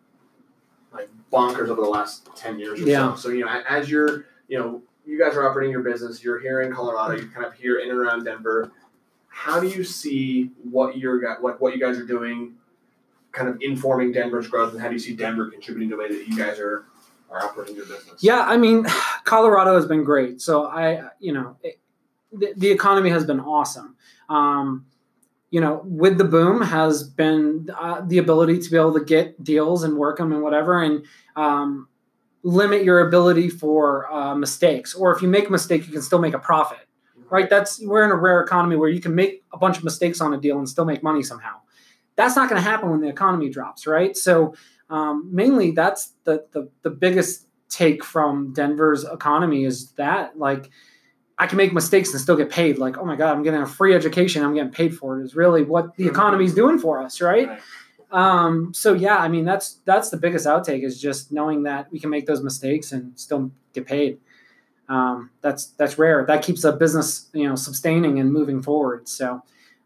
like 0.93 1.09
bonkers 1.33 1.69
over 1.69 1.81
the 1.83 1.88
last 1.88 2.29
ten 2.37 2.59
years 2.59 2.81
or 2.81 2.85
Yeah. 2.85 3.14
so. 3.14 3.16
So 3.23 3.29
you 3.31 3.45
know, 3.45 3.62
as 3.69 3.90
you're, 3.90 4.25
you 4.49 4.59
know, 4.59 4.83
you 5.05 5.19
guys 5.19 5.35
are 5.37 5.49
operating 5.49 5.73
your 5.73 5.83
business. 5.83 6.23
You're 6.25 6.38
here 6.40 6.61
in 6.62 6.73
Colorado. 6.73 7.16
You're 7.16 7.29
kind 7.31 7.45
of 7.45 7.53
here 7.55 7.79
in 7.81 7.90
and 7.90 7.99
around 7.99 8.25
Denver. 8.25 8.71
How 9.31 9.61
do 9.61 9.69
you 9.69 9.85
see 9.85 10.51
what 10.62 10.99
you're 10.99 11.40
what 11.40 11.61
what 11.61 11.75
you 11.75 11.81
guys 11.81 11.99
are 11.99 12.07
doing, 12.07 12.55
kind 13.33 13.49
of 13.49 13.59
informing 13.62 14.12
Denver's 14.12 14.49
growth, 14.49 14.73
and 14.73 14.81
how 14.81 14.88
do 14.88 14.95
you 14.95 14.99
see 14.99 15.16
Denver 15.16 15.51
contributing 15.51 15.88
to 15.90 15.97
the 15.97 16.03
way 16.03 16.09
that 16.09 16.29
you 16.29 16.37
guys 16.37 16.59
are 16.59 16.85
are 17.31 17.45
operating 17.45 17.77
your 17.77 17.87
business? 17.87 18.21
yeah 18.25 18.40
i 18.40 18.57
mean 18.57 18.85
colorado 19.25 19.77
has 19.77 19.87
been 19.87 20.03
great 20.03 20.40
so 20.40 20.66
i 20.66 21.01
you 21.21 21.33
know 21.33 21.57
it, 21.62 21.79
the, 22.33 22.53
the 22.57 22.69
economy 22.69 23.09
has 23.09 23.25
been 23.25 23.38
awesome 23.38 23.95
um, 24.29 24.85
you 25.51 25.61
know, 25.61 25.83
with 25.85 26.16
the 26.16 26.25
boom 26.25 26.62
has 26.62 27.03
been 27.03 27.69
uh, 27.79 28.03
the 28.07 28.19
ability 28.19 28.61
to 28.61 28.71
be 28.71 28.77
able 28.77 28.95
to 28.95 29.05
get 29.05 29.43
deals 29.43 29.83
and 29.83 29.97
work 29.97 30.19
them 30.19 30.33
and 30.33 30.43
whatever, 30.43 30.83
and 30.83 31.05
um, 31.35 31.88
limit 32.45 32.85
your 32.85 33.07
ability 33.07 33.51
for 33.51 34.11
uh, 34.12 34.35
mistakes. 34.35 34.95
Or 34.95 35.14
if 35.14 35.21
you 35.23 35.29
make 35.29 35.49
a 35.49 35.51
mistake, 35.51 35.87
you 35.87 35.93
can 35.93 36.03
still 36.03 36.21
make 36.21 36.35
a 36.35 36.38
profit, 36.38 36.87
right? 37.31 37.49
That's 37.49 37.81
we're 37.85 38.05
in 38.05 38.11
a 38.11 38.16
rare 38.16 38.40
economy 38.40 38.77
where 38.77 38.88
you 38.88 39.01
can 39.01 39.14
make 39.14 39.45
a 39.53 39.59
bunch 39.59 39.79
of 39.79 39.85
mistakes 39.85 40.21
on 40.21 40.35
a 40.35 40.40
deal 40.40 40.59
and 40.59 40.69
still 40.69 40.85
make 40.85 41.03
money 41.03 41.23
somehow. 41.23 41.57
That's 42.16 42.37
not 42.37 42.49
going 42.49 42.62
to 42.62 42.69
happen 42.69 42.90
when 42.90 43.01
the 43.01 43.09
economy 43.09 43.49
drops, 43.49 43.87
right? 43.87 44.16
So 44.16 44.55
um, 44.90 45.29
mainly, 45.33 45.71
that's 45.71 46.14
the, 46.25 46.45
the 46.53 46.69
the 46.83 46.90
biggest 46.90 47.47
take 47.69 48.05
from 48.05 48.53
Denver's 48.53 49.05
economy 49.05 49.64
is 49.64 49.93
that 49.93 50.38
like 50.38 50.71
I 51.38 51.47
can 51.47 51.57
make 51.57 51.73
mistakes 51.73 52.11
and 52.11 52.21
still 52.21 52.37
get 52.37 52.51
paid. 52.51 52.79
Like, 52.79 52.99
oh 52.99 53.05
my 53.05 53.16
God, 53.16 53.35
I'm 53.35 53.43
getting 53.43 53.62
a 53.62 53.66
free 53.66 53.95
education. 53.95 54.45
I'm 54.45 54.55
getting 54.55 54.73
paid 54.73 54.95
for 54.97 55.19
it. 55.19 55.25
Is 55.25 55.35
really 55.35 55.62
what 55.62 55.97
the 55.97 56.07
economy 56.07 56.45
is 56.45 56.55
doing 56.55 56.79
for 56.79 57.03
us, 57.03 57.21
right? 57.21 57.49
Right. 57.49 57.61
Um, 58.12 58.75
so 58.75 58.93
yeah, 58.93 59.16
I 59.16 59.29
mean 59.29 59.45
that's 59.45 59.81
that's 59.85 60.11
the 60.11 60.16
biggest 60.16 60.47
outtake 60.47 60.83
is 60.83 61.01
just 61.01 61.33
knowing 61.33 61.62
that 61.62 61.90
we 61.93 62.01
can 62.01 62.11
make 62.11 62.27
those 62.27 62.43
mistakes 62.43 62.93
and 62.93 63.19
still 63.19 63.53
get 63.73 63.87
paid. 63.87 64.19
Um, 64.90 65.31
that's 65.40 65.66
that's 65.66 65.98
rare. 65.98 66.26
That 66.26 66.42
keeps 66.42 66.64
a 66.64 66.72
business 66.72 67.31
you 67.33 67.48
know 67.48 67.55
sustaining 67.55 68.18
and 68.18 68.31
moving 68.33 68.61
forward. 68.61 69.09
So 69.09 69.42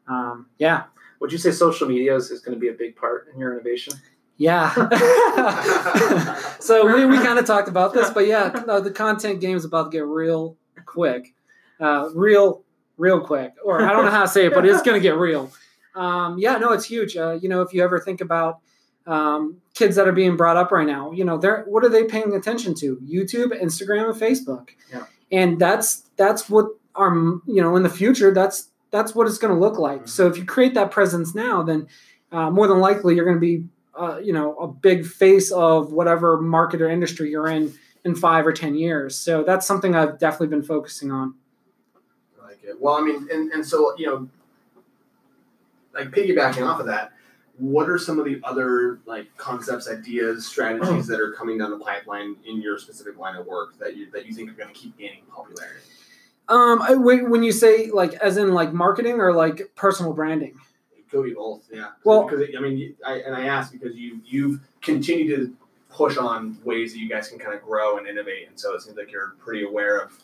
um, 0.09 0.47
yeah, 0.59 0.85
Would 1.21 1.31
you 1.31 1.39
say 1.39 1.53
social 1.53 1.87
media 1.87 2.17
is, 2.17 2.31
is 2.31 2.41
going 2.41 2.57
to 2.57 2.61
be 2.61 2.69
a 2.69 2.73
big 2.73 2.97
part 2.97 3.29
in 3.33 3.39
your 3.39 3.53
innovation? 3.53 3.95
yeah. 4.37 4.75
so 6.59 6.87
we, 6.95 7.05
we 7.07 7.17
kind 7.19 7.39
of 7.39 7.47
talked 7.47 7.69
about 7.69 7.93
this, 7.93 8.11
but 8.11 8.27
yeah, 8.27 8.65
no, 8.67 8.81
the 8.81 8.91
content 8.91 9.41
game 9.41 9.57
is 9.57 9.65
about 9.65 9.85
to 9.85 9.91
get 9.91 10.07
real 10.07 10.57
quick, 10.87 11.35
uh, 11.81 12.09
real 12.15 12.65
real 12.97 13.21
quick. 13.21 13.55
Or 13.65 13.83
I 13.83 13.93
don't 13.93 14.05
know 14.05 14.11
how 14.11 14.23
to 14.23 14.29
say 14.29 14.47
it, 14.47 14.55
but 14.55 14.67
it's 14.67 14.83
going 14.83 15.01
to 15.01 15.03
get 15.03 15.17
real. 15.17 15.53
Um, 15.95 16.39
yeah, 16.39 16.57
no, 16.57 16.73
it's 16.73 16.85
huge. 16.85 17.17
Uh, 17.17 17.39
you 17.41 17.49
know, 17.49 17.63
if 17.63 17.73
you 17.73 17.83
ever 17.83 18.01
think 18.01 18.21
about 18.21 18.59
um, 19.07 19.61
kids 19.75 19.97
that 19.97 20.09
are 20.09 20.13
being 20.13 20.37
brought 20.37 20.57
up 20.57 20.71
right 20.71 20.87
now, 20.87 21.13
you 21.13 21.25
know, 21.25 21.37
they're 21.39 21.65
what 21.67 21.85
are 21.85 21.89
they 21.89 22.05
paying 22.05 22.35
attention 22.35 22.75
to? 22.77 22.97
YouTube, 22.97 23.61
Instagram, 23.61 24.11
and 24.11 24.21
Facebook. 24.21 24.71
Yeah. 24.93 25.05
And 25.31 25.59
that's 25.59 26.05
that's 26.17 26.49
what 26.49 26.67
our 26.95 27.15
you 27.15 27.61
know 27.63 27.77
in 27.77 27.83
the 27.83 27.91
future 27.91 28.33
that's 28.33 28.69
that's 28.91 29.15
what 29.15 29.27
it's 29.27 29.39
going 29.39 29.53
to 29.53 29.59
look 29.61 29.79
like. 29.79 30.05
Mhm. 30.05 30.09
So 30.09 30.27
if 30.29 30.39
you 30.39 30.45
create 30.45 30.75
that 30.75 30.91
presence 30.91 31.35
now, 31.35 31.63
then 31.63 31.89
uh, 32.31 32.51
more 32.51 32.69
than 32.69 32.79
likely 32.79 33.17
you're 33.17 33.25
going 33.25 33.37
to 33.37 33.41
be 33.41 33.67
uh, 33.97 34.19
you 34.23 34.33
know 34.33 34.57
a 34.57 34.69
big 34.69 35.05
face 35.07 35.51
of 35.53 35.93
whatever 35.93 36.41
market 36.41 36.81
or 36.81 36.89
industry 36.89 37.31
you're 37.31 37.49
in 37.49 37.75
in 38.05 38.15
five 38.15 38.47
or 38.47 38.53
ten 38.53 38.75
years. 38.75 39.17
So 39.17 39.43
that's 39.43 39.67
something 39.67 39.95
I've 39.97 40.19
definitely 40.19 40.49
been 40.49 40.63
focusing 40.63 41.11
on. 41.11 41.35
I 42.41 42.47
like 42.47 42.63
it. 42.63 42.81
Well, 42.81 42.95
I 42.95 43.01
mean, 43.01 43.29
and, 43.33 43.51
and 43.51 43.67
so, 43.67 43.95
you 43.97 44.07
know, 44.07 44.29
like 45.95 46.11
piggybacking 46.11 46.67
off 46.67 46.81
of 46.81 46.87
that, 46.87 47.13
what 47.59 47.89
are 47.89 47.99
some 47.99 48.19
of 48.19 48.25
the 48.25 48.41
other 48.43 48.99
like 49.07 49.35
concepts, 49.37 49.89
ideas, 49.89 50.47
strategies 50.47 51.07
that 51.07 51.21
are 51.21 51.33
coming 51.33 51.59
down 51.59 51.71
the 51.71 51.79
pipeline 51.79 52.37
in 52.45 52.61
your 52.61 52.79
specific 52.79 53.17
line 53.19 53.37
of 53.37 53.47
work 53.47 53.79
that 53.79 53.97
you 53.97 54.11
that 54.13 54.27
you 54.27 54.35
think 54.35 54.51
are 54.51 54.55
going 54.55 54.73
to 54.73 54.75
keep 54.75 54.97
gaining 54.99 55.23
popularity? 55.33 55.81
Um, 56.49 56.83
I- 56.83 56.95
when 56.95 57.31
when 57.31 57.43
you 57.43 57.53
say 57.53 57.91
like 57.91 58.15
as 58.15 58.37
in 58.37 58.53
like 58.53 58.73
marketing 58.73 59.21
or 59.21 59.33
like 59.33 59.71
personal 59.77 60.13
branding. 60.13 60.55
It 60.97 61.09
could 61.11 61.25
be 61.25 61.35
both, 61.35 61.69
yeah. 61.73 61.91
Well- 62.03 62.25
because 62.25 62.47
I 62.57 62.61
mean, 62.61 62.97
I, 63.07 63.15
and 63.21 63.35
I 63.35 63.47
ask 63.47 63.73
because 63.73 63.95
you 63.95 64.21
you've 64.27 64.61
continued 64.83 65.37
to 65.37 65.57
push 65.91 66.17
on 66.17 66.59
ways 66.65 66.93
that 66.93 66.99
you 66.99 67.09
guys 67.09 67.29
can 67.29 67.39
kind 67.39 67.55
of 67.55 67.63
grow 67.63 67.99
and 67.99 68.07
innovate, 68.09 68.49
and 68.49 68.59
so 68.59 68.75
it 68.75 68.83
seems 68.83 68.97
like 68.97 69.13
you're 69.13 69.37
pretty 69.39 69.65
aware 69.65 69.99
of 69.99 70.19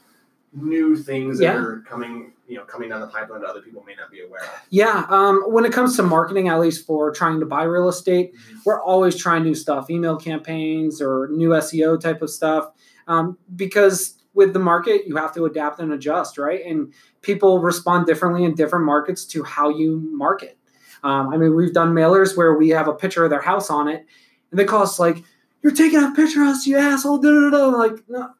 new 0.52 0.96
things 0.96 1.38
that 1.38 1.44
Yeah. 1.44 1.56
are 1.56 1.82
coming, 1.88 2.32
you 2.48 2.56
know, 2.56 2.64
coming 2.64 2.88
down 2.88 3.00
the 3.00 3.06
pipeline 3.06 3.40
that 3.42 3.48
other 3.50 3.60
people 3.60 3.84
may 3.86 3.94
not 3.94 4.10
be 4.10 4.20
aware 4.22 4.40
of? 4.42 4.50
Yeah, 4.70 5.06
um, 5.08 5.42
when 5.46 5.64
it 5.64 5.72
comes 5.72 5.96
to 5.96 6.02
marketing, 6.02 6.48
at 6.48 6.58
least 6.58 6.86
for 6.86 7.12
trying 7.12 7.38
to 7.40 7.46
buy 7.46 7.62
real 7.64 7.88
estate, 7.88 8.34
we're 8.64 8.82
always 8.82 9.14
trying 9.16 9.44
new 9.44 9.54
stuff, 9.54 9.88
email 9.90 10.16
campaigns 10.16 11.00
or 11.00 11.28
new 11.30 11.50
SEO 11.54 11.96
type 12.00 12.20
of 12.22 12.30
stuff. 12.30 12.72
Um, 13.06 13.38
because 13.56 14.16
with 14.34 14.52
the 14.52 14.58
market, 14.58 15.06
you 15.06 15.16
have 15.16 15.34
to 15.34 15.44
adapt 15.44 15.80
and 15.80 15.92
adjust, 15.92 16.38
right? 16.38 16.64
And 16.64 16.92
people 17.22 17.60
respond 17.60 18.06
differently 18.06 18.44
in 18.44 18.54
different 18.54 18.84
markets 18.84 19.24
to 19.26 19.42
how 19.44 19.68
you 19.68 20.00
market. 20.12 20.56
Um, 21.02 21.28
I 21.32 21.36
mean, 21.36 21.54
we've 21.56 21.72
done 21.72 21.94
mailers 21.94 22.36
where 22.36 22.54
we 22.54 22.68
have 22.70 22.86
a 22.88 22.92
picture 22.94 23.24
of 23.24 23.30
their 23.30 23.40
house 23.40 23.70
on 23.70 23.88
it, 23.88 24.04
and 24.50 24.58
they 24.60 24.64
call 24.64 24.82
us 24.82 24.98
like, 25.00 25.22
"You're 25.62 25.72
taking 25.72 26.02
a 26.02 26.12
picture 26.12 26.42
of 26.42 26.48
us, 26.48 26.66
you 26.66 26.76
asshole!" 26.76 27.18
Da, 27.18 27.30
da, 27.30 27.50
da. 27.50 27.66
Like, 27.68 28.04
no. 28.08 28.30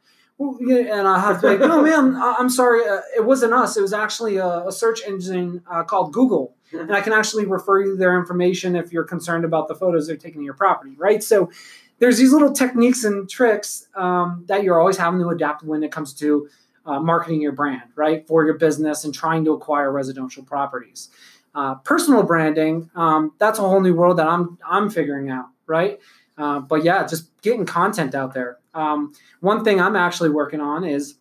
And 0.41 1.07
I 1.07 1.19
have 1.21 1.41
to 1.43 1.47
like, 1.49 1.61
no, 1.61 1.83
man, 1.83 2.17
I- 2.17 2.37
I'm 2.39 2.49
sorry, 2.51 2.87
uh, 2.89 3.01
it 3.17 3.25
wasn't 3.25 3.53
us. 3.53 3.77
It 3.77 3.83
was 3.83 3.93
actually 3.93 4.37
a, 4.39 4.67
a 4.69 4.73
search 4.73 5.03
engine 5.07 5.63
uh, 5.71 5.83
called 5.85 6.13
Google 6.13 6.55
and 6.73 6.93
I 6.95 7.01
can 7.01 7.13
actually 7.13 7.47
refer 7.47 7.81
you 7.83 7.97
their 7.97 8.19
information 8.19 8.77
if 8.77 8.93
you're 8.93 9.05
concerned 9.05 9.45
about 9.45 9.69
the 9.69 9.75
photos 9.75 10.07
they're 10.07 10.17
taking 10.17 10.41
of 10.41 10.45
your 10.45 10.55
property, 10.55 10.95
right? 10.97 11.23
So 11.23 11.51
there's 11.99 12.17
these 12.19 12.33
little 12.33 12.53
techniques 12.53 13.05
and 13.05 13.29
tricks 13.29 13.89
um, 13.95 14.45
that 14.47 14.63
you're 14.63 14.79
always 14.79 14.97
having 14.97 15.21
to 15.21 15.29
adapt 15.29 15.63
when 15.63 15.83
it 15.83 15.93
comes 15.93 16.15
to 16.15 16.49
uh, 16.87 16.99
marketing 17.01 17.43
your 17.43 17.53
brand, 17.53 17.91
right, 17.97 18.27
for 18.27 18.45
your 18.45 18.55
business 18.55 19.05
and 19.05 19.13
trying 19.13 19.45
to 19.45 19.53
acquire 19.53 19.91
residential 19.93 20.43
properties. 20.45 21.11
Uh, 21.55 21.75
personal 21.77 22.23
branding, 22.23 22.89
um, 22.95 23.33
that's 23.39 23.59
a 23.59 23.63
whole 23.63 23.81
new 23.81 23.95
world 23.95 24.17
that 24.19 24.29
I'm 24.29 24.57
I'm 24.65 24.89
figuring 24.89 25.29
out, 25.31 25.47
right? 25.67 25.99
Uh, 26.41 26.61
but 26.61 26.83
yeah, 26.85 27.07
just 27.07 27.31
getting 27.43 27.67
content 27.67 28.15
out 28.15 28.33
there. 28.35 28.59
Um, 28.75 29.13
one 29.41 29.63
thing 29.65 29.81
I'm 29.81 29.97
actually 29.97 30.31
working 30.31 30.61
on 30.61 30.85
is 30.85 31.17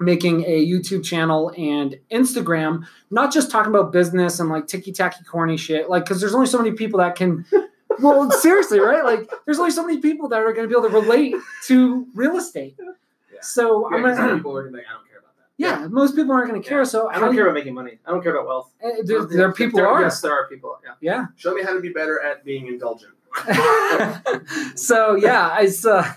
making 0.00 0.42
a 0.44 0.66
YouTube 0.66 1.04
channel 1.04 1.52
and 1.56 1.98
Instagram 2.10 2.84
not 3.10 3.32
just 3.32 3.50
talking 3.50 3.72
about 3.74 3.92
business 3.92 4.40
and 4.40 4.48
like 4.50 4.66
ticky 4.66 4.92
tacky 4.92 5.22
corny 5.24 5.56
shit, 5.56 5.88
like 5.88 6.04
because 6.04 6.20
there's 6.20 6.34
only 6.34 6.46
so 6.46 6.58
many 6.58 6.72
people 6.72 6.98
that 7.00 7.14
can. 7.16 7.44
Well, 7.98 8.30
seriously, 8.30 8.78
right? 8.78 9.02
Like, 9.02 9.30
there's 9.46 9.58
only 9.58 9.70
so 9.70 9.82
many 9.86 10.02
people 10.02 10.28
that 10.28 10.40
are 10.40 10.52
going 10.52 10.68
to 10.68 10.74
be 10.74 10.78
able 10.78 10.90
to 10.90 10.94
relate 10.94 11.34
to 11.68 12.06
real 12.14 12.36
estate. 12.36 12.76
Yeah. 12.78 13.38
So 13.40 13.88
Yeah, 13.90 13.96
I'm 13.96 14.02
'cause 14.02 14.16
some 14.18 14.26
gonna. 14.26 14.36
people 14.36 14.54
are 14.58 14.64
gonna 14.64 14.76
like, 14.76 14.86
I 14.86 14.92
don't 14.92 15.08
care 15.08 15.18
about 15.20 15.32
that. 15.38 15.46
Yeah, 15.56 15.86
most 15.88 16.14
people 16.14 16.32
aren't 16.34 16.50
going 16.50 16.60
to 16.60 16.68
care. 16.68 16.78
Yeah. 16.80 16.84
So 16.84 17.08
I 17.08 17.18
don't 17.18 17.32
care 17.34 17.44
about 17.44 17.54
making 17.54 17.72
money. 17.72 17.98
I 18.04 18.10
don't 18.10 18.22
care 18.22 18.34
about 18.34 18.46
wealth. 18.48 18.70
eh, 18.82 18.90
There, 19.02 19.24
there 19.24 19.50
people 19.52 19.78
There- 19.78 19.88
are. 19.88 20.02
Yes, 20.02 20.20
there 20.20 20.32
are 20.32 20.46
people. 20.46 20.78
Yeah. 20.84 20.90
Yeah. 21.00 21.26
Show 21.36 21.54
me 21.54 21.62
how 21.62 21.72
to 21.72 21.80
be 21.80 21.88
better 21.88 22.20
at 22.20 22.44
being 22.44 22.66
indulgent. 22.66 23.14
so 24.74 25.14
yeah, 25.14 25.60
it's 25.60 25.84
uh, 25.84 26.12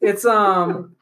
it's 0.00 0.24
um 0.24 0.96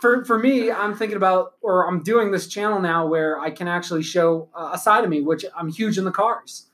for 0.00 0.24
for 0.24 0.38
me, 0.38 0.70
I'm 0.70 0.94
thinking 0.94 1.16
about 1.16 1.54
or 1.62 1.88
I'm 1.88 2.02
doing 2.02 2.32
this 2.32 2.48
channel 2.48 2.80
now 2.80 3.06
where 3.06 3.38
I 3.38 3.50
can 3.50 3.68
actually 3.68 4.02
show 4.02 4.48
a 4.54 4.76
side 4.78 5.04
of 5.04 5.10
me, 5.10 5.20
which 5.20 5.44
I'm 5.56 5.68
huge 5.68 5.98
in 5.98 6.04
the 6.04 6.10
cars. 6.10 6.66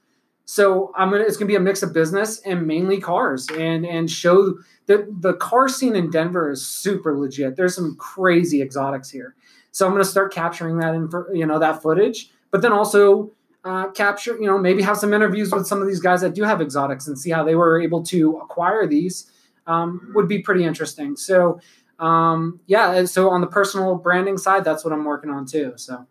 So 0.46 0.92
I'm 0.96 1.11
gonna 1.11 1.24
it's 1.24 1.37
gonna 1.37 1.48
be 1.48 1.55
a 1.55 1.61
mix 1.61 1.83
of 1.83 1.92
business 1.92 2.40
and 2.40 2.66
mainly 2.66 2.98
cars, 3.01 3.46
and 3.51 3.85
and 3.85 4.11
show 4.11 4.59
the 4.87 5.07
the 5.20 5.35
car 5.35 5.68
scene 5.68 5.94
in 5.94 6.11
Denver 6.11 6.51
is 6.51 6.66
super 6.66 7.18
legit. 7.18 7.57
There's 7.57 7.74
some 7.74 7.96
crazy 7.96 8.62
exotics 8.62 9.11
here, 9.11 9.35
so 9.72 9.87
I'm 9.87 9.92
gonna 9.92 10.05
start 10.05 10.33
capturing 10.33 10.79
that 10.79 10.94
in 10.94 11.11
you 11.35 11.44
know 11.44 11.59
that 11.59 11.83
footage, 11.83 12.31
but 12.51 12.62
then 12.62 12.72
also 12.72 13.31
uh, 13.64 13.90
capture, 13.90 14.37
you 14.37 14.47
know, 14.47 14.59
maybe 14.59 14.83
have 14.83 14.97
some 14.97 15.12
interviews 15.12 15.53
with 15.53 15.66
some 15.66 15.81
of 15.83 15.88
these 15.88 16.01
guys 16.01 16.21
that 16.21 16.35
do 16.35 16.44
have 16.44 16.61
exotics 16.61 17.07
and 17.07 17.18
see 17.18 17.31
how 17.31 17.44
they 17.44 17.55
were 17.55 17.81
able 17.81 18.03
to 18.05 18.38
acquire 18.38 18.87
these. 18.87 19.31
Um, 19.66 20.12
would 20.14 20.29
be 20.29 20.38
pretty 20.38 20.64
interesting. 20.64 21.14
So, 21.14 21.61
um, 21.99 22.61
yeah. 22.66 23.05
So 23.05 23.29
on 23.29 23.42
the 23.42 23.47
personal 23.47 23.97
branding 23.97 24.38
side, 24.38 24.64
that's 24.64 24.83
what 24.83 24.94
I'm 24.94 25.05
working 25.05 25.31
on 25.31 25.44
too. 25.44 25.75
So. 25.77 26.07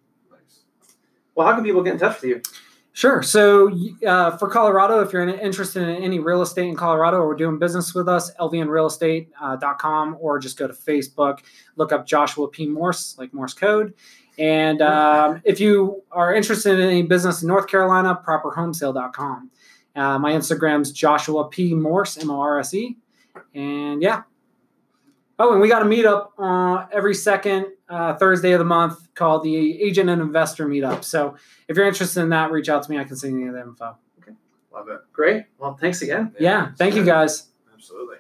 Well, 1.34 1.46
how 1.46 1.54
can 1.54 1.64
people 1.64 1.84
get 1.84 1.94
in 1.94 2.00
touch 2.00 2.22
with 2.22 2.30
you? 2.30 2.42
Sure. 2.94 3.22
So 3.22 3.72
uh, 4.08 4.36
for 4.38 4.50
Colorado, 4.50 5.02
if 5.02 5.14
you're 5.14 5.28
interested 5.30 5.84
in 5.84 6.04
any 6.04 6.18
real 6.18 6.42
estate 6.42 6.68
in 6.68 6.76
Colorado 6.76 7.20
or 7.20 7.36
doing 7.36 7.60
business 7.60 7.94
with 7.94 8.10
us, 8.10 8.34
lvnrealestate.com 8.38 10.18
or 10.20 10.40
just 10.40 10.58
go 10.58 10.66
to 10.66 10.74
Facebook, 10.74 11.42
look 11.76 11.92
up 11.92 12.08
Joshua 12.08 12.48
P. 12.48 12.66
Morse, 12.66 13.16
like 13.20 13.36
Morse 13.36 13.54
code. 13.54 13.94
And 14.38 14.82
um, 14.82 15.42
if 15.44 15.60
you 15.60 16.04
are 16.12 16.34
interested 16.34 16.80
in 16.80 16.88
any 16.88 17.04
business 17.04 17.42
in 17.42 17.48
North 17.48 17.68
Carolina, 17.68 18.20
properhomesale.com. 18.26 19.52
Uh, 19.96 20.20
my 20.20 20.32
Instagram's 20.34 20.92
Joshua 20.92 21.50
P. 21.50 21.74
Morse, 21.74 22.18
M 22.18 22.30
O 22.30 22.40
R 22.40 22.60
S 22.60 22.74
E. 22.74 22.98
And 23.56 24.02
yeah. 24.02 24.24
Oh, 25.40 25.54
and 25.54 25.62
we 25.62 25.68
got 25.68 25.82
a 25.82 25.86
meetup 25.86 26.30
uh, 26.38 26.88
every 26.92 27.14
second 27.14 27.68
uh, 27.90 28.16
Thursday 28.16 28.52
of 28.54 28.60
the 28.60 28.66
month 28.66 29.14
called 29.14 29.44
the 29.44 29.82
Agent 29.82 30.10
and 30.10 30.22
Investor 30.22 30.68
Meetup. 30.68 31.04
So 31.04 31.36
if 31.68 31.78
you're 31.78 31.88
interested 31.88 32.22
in 32.22 32.30
that, 32.30 32.52
reach 32.52 32.70
out 32.70 32.84
to 32.84 32.92
me. 32.92 32.98
I 32.98 33.04
can 33.04 33.16
send 33.16 33.40
you 33.40 33.52
the 33.52 33.62
info. 33.62 33.98
Okay. 34.22 34.34
Love 34.74 34.90
it. 34.90 35.00
Great. 35.14 35.46
Well, 35.60 35.78
thanks 35.80 36.02
again. 36.02 36.34
Yeah. 36.40 36.72
Thank 36.78 36.96
you 36.96 37.06
guys. 37.06 37.50
Absolutely. 37.74 38.18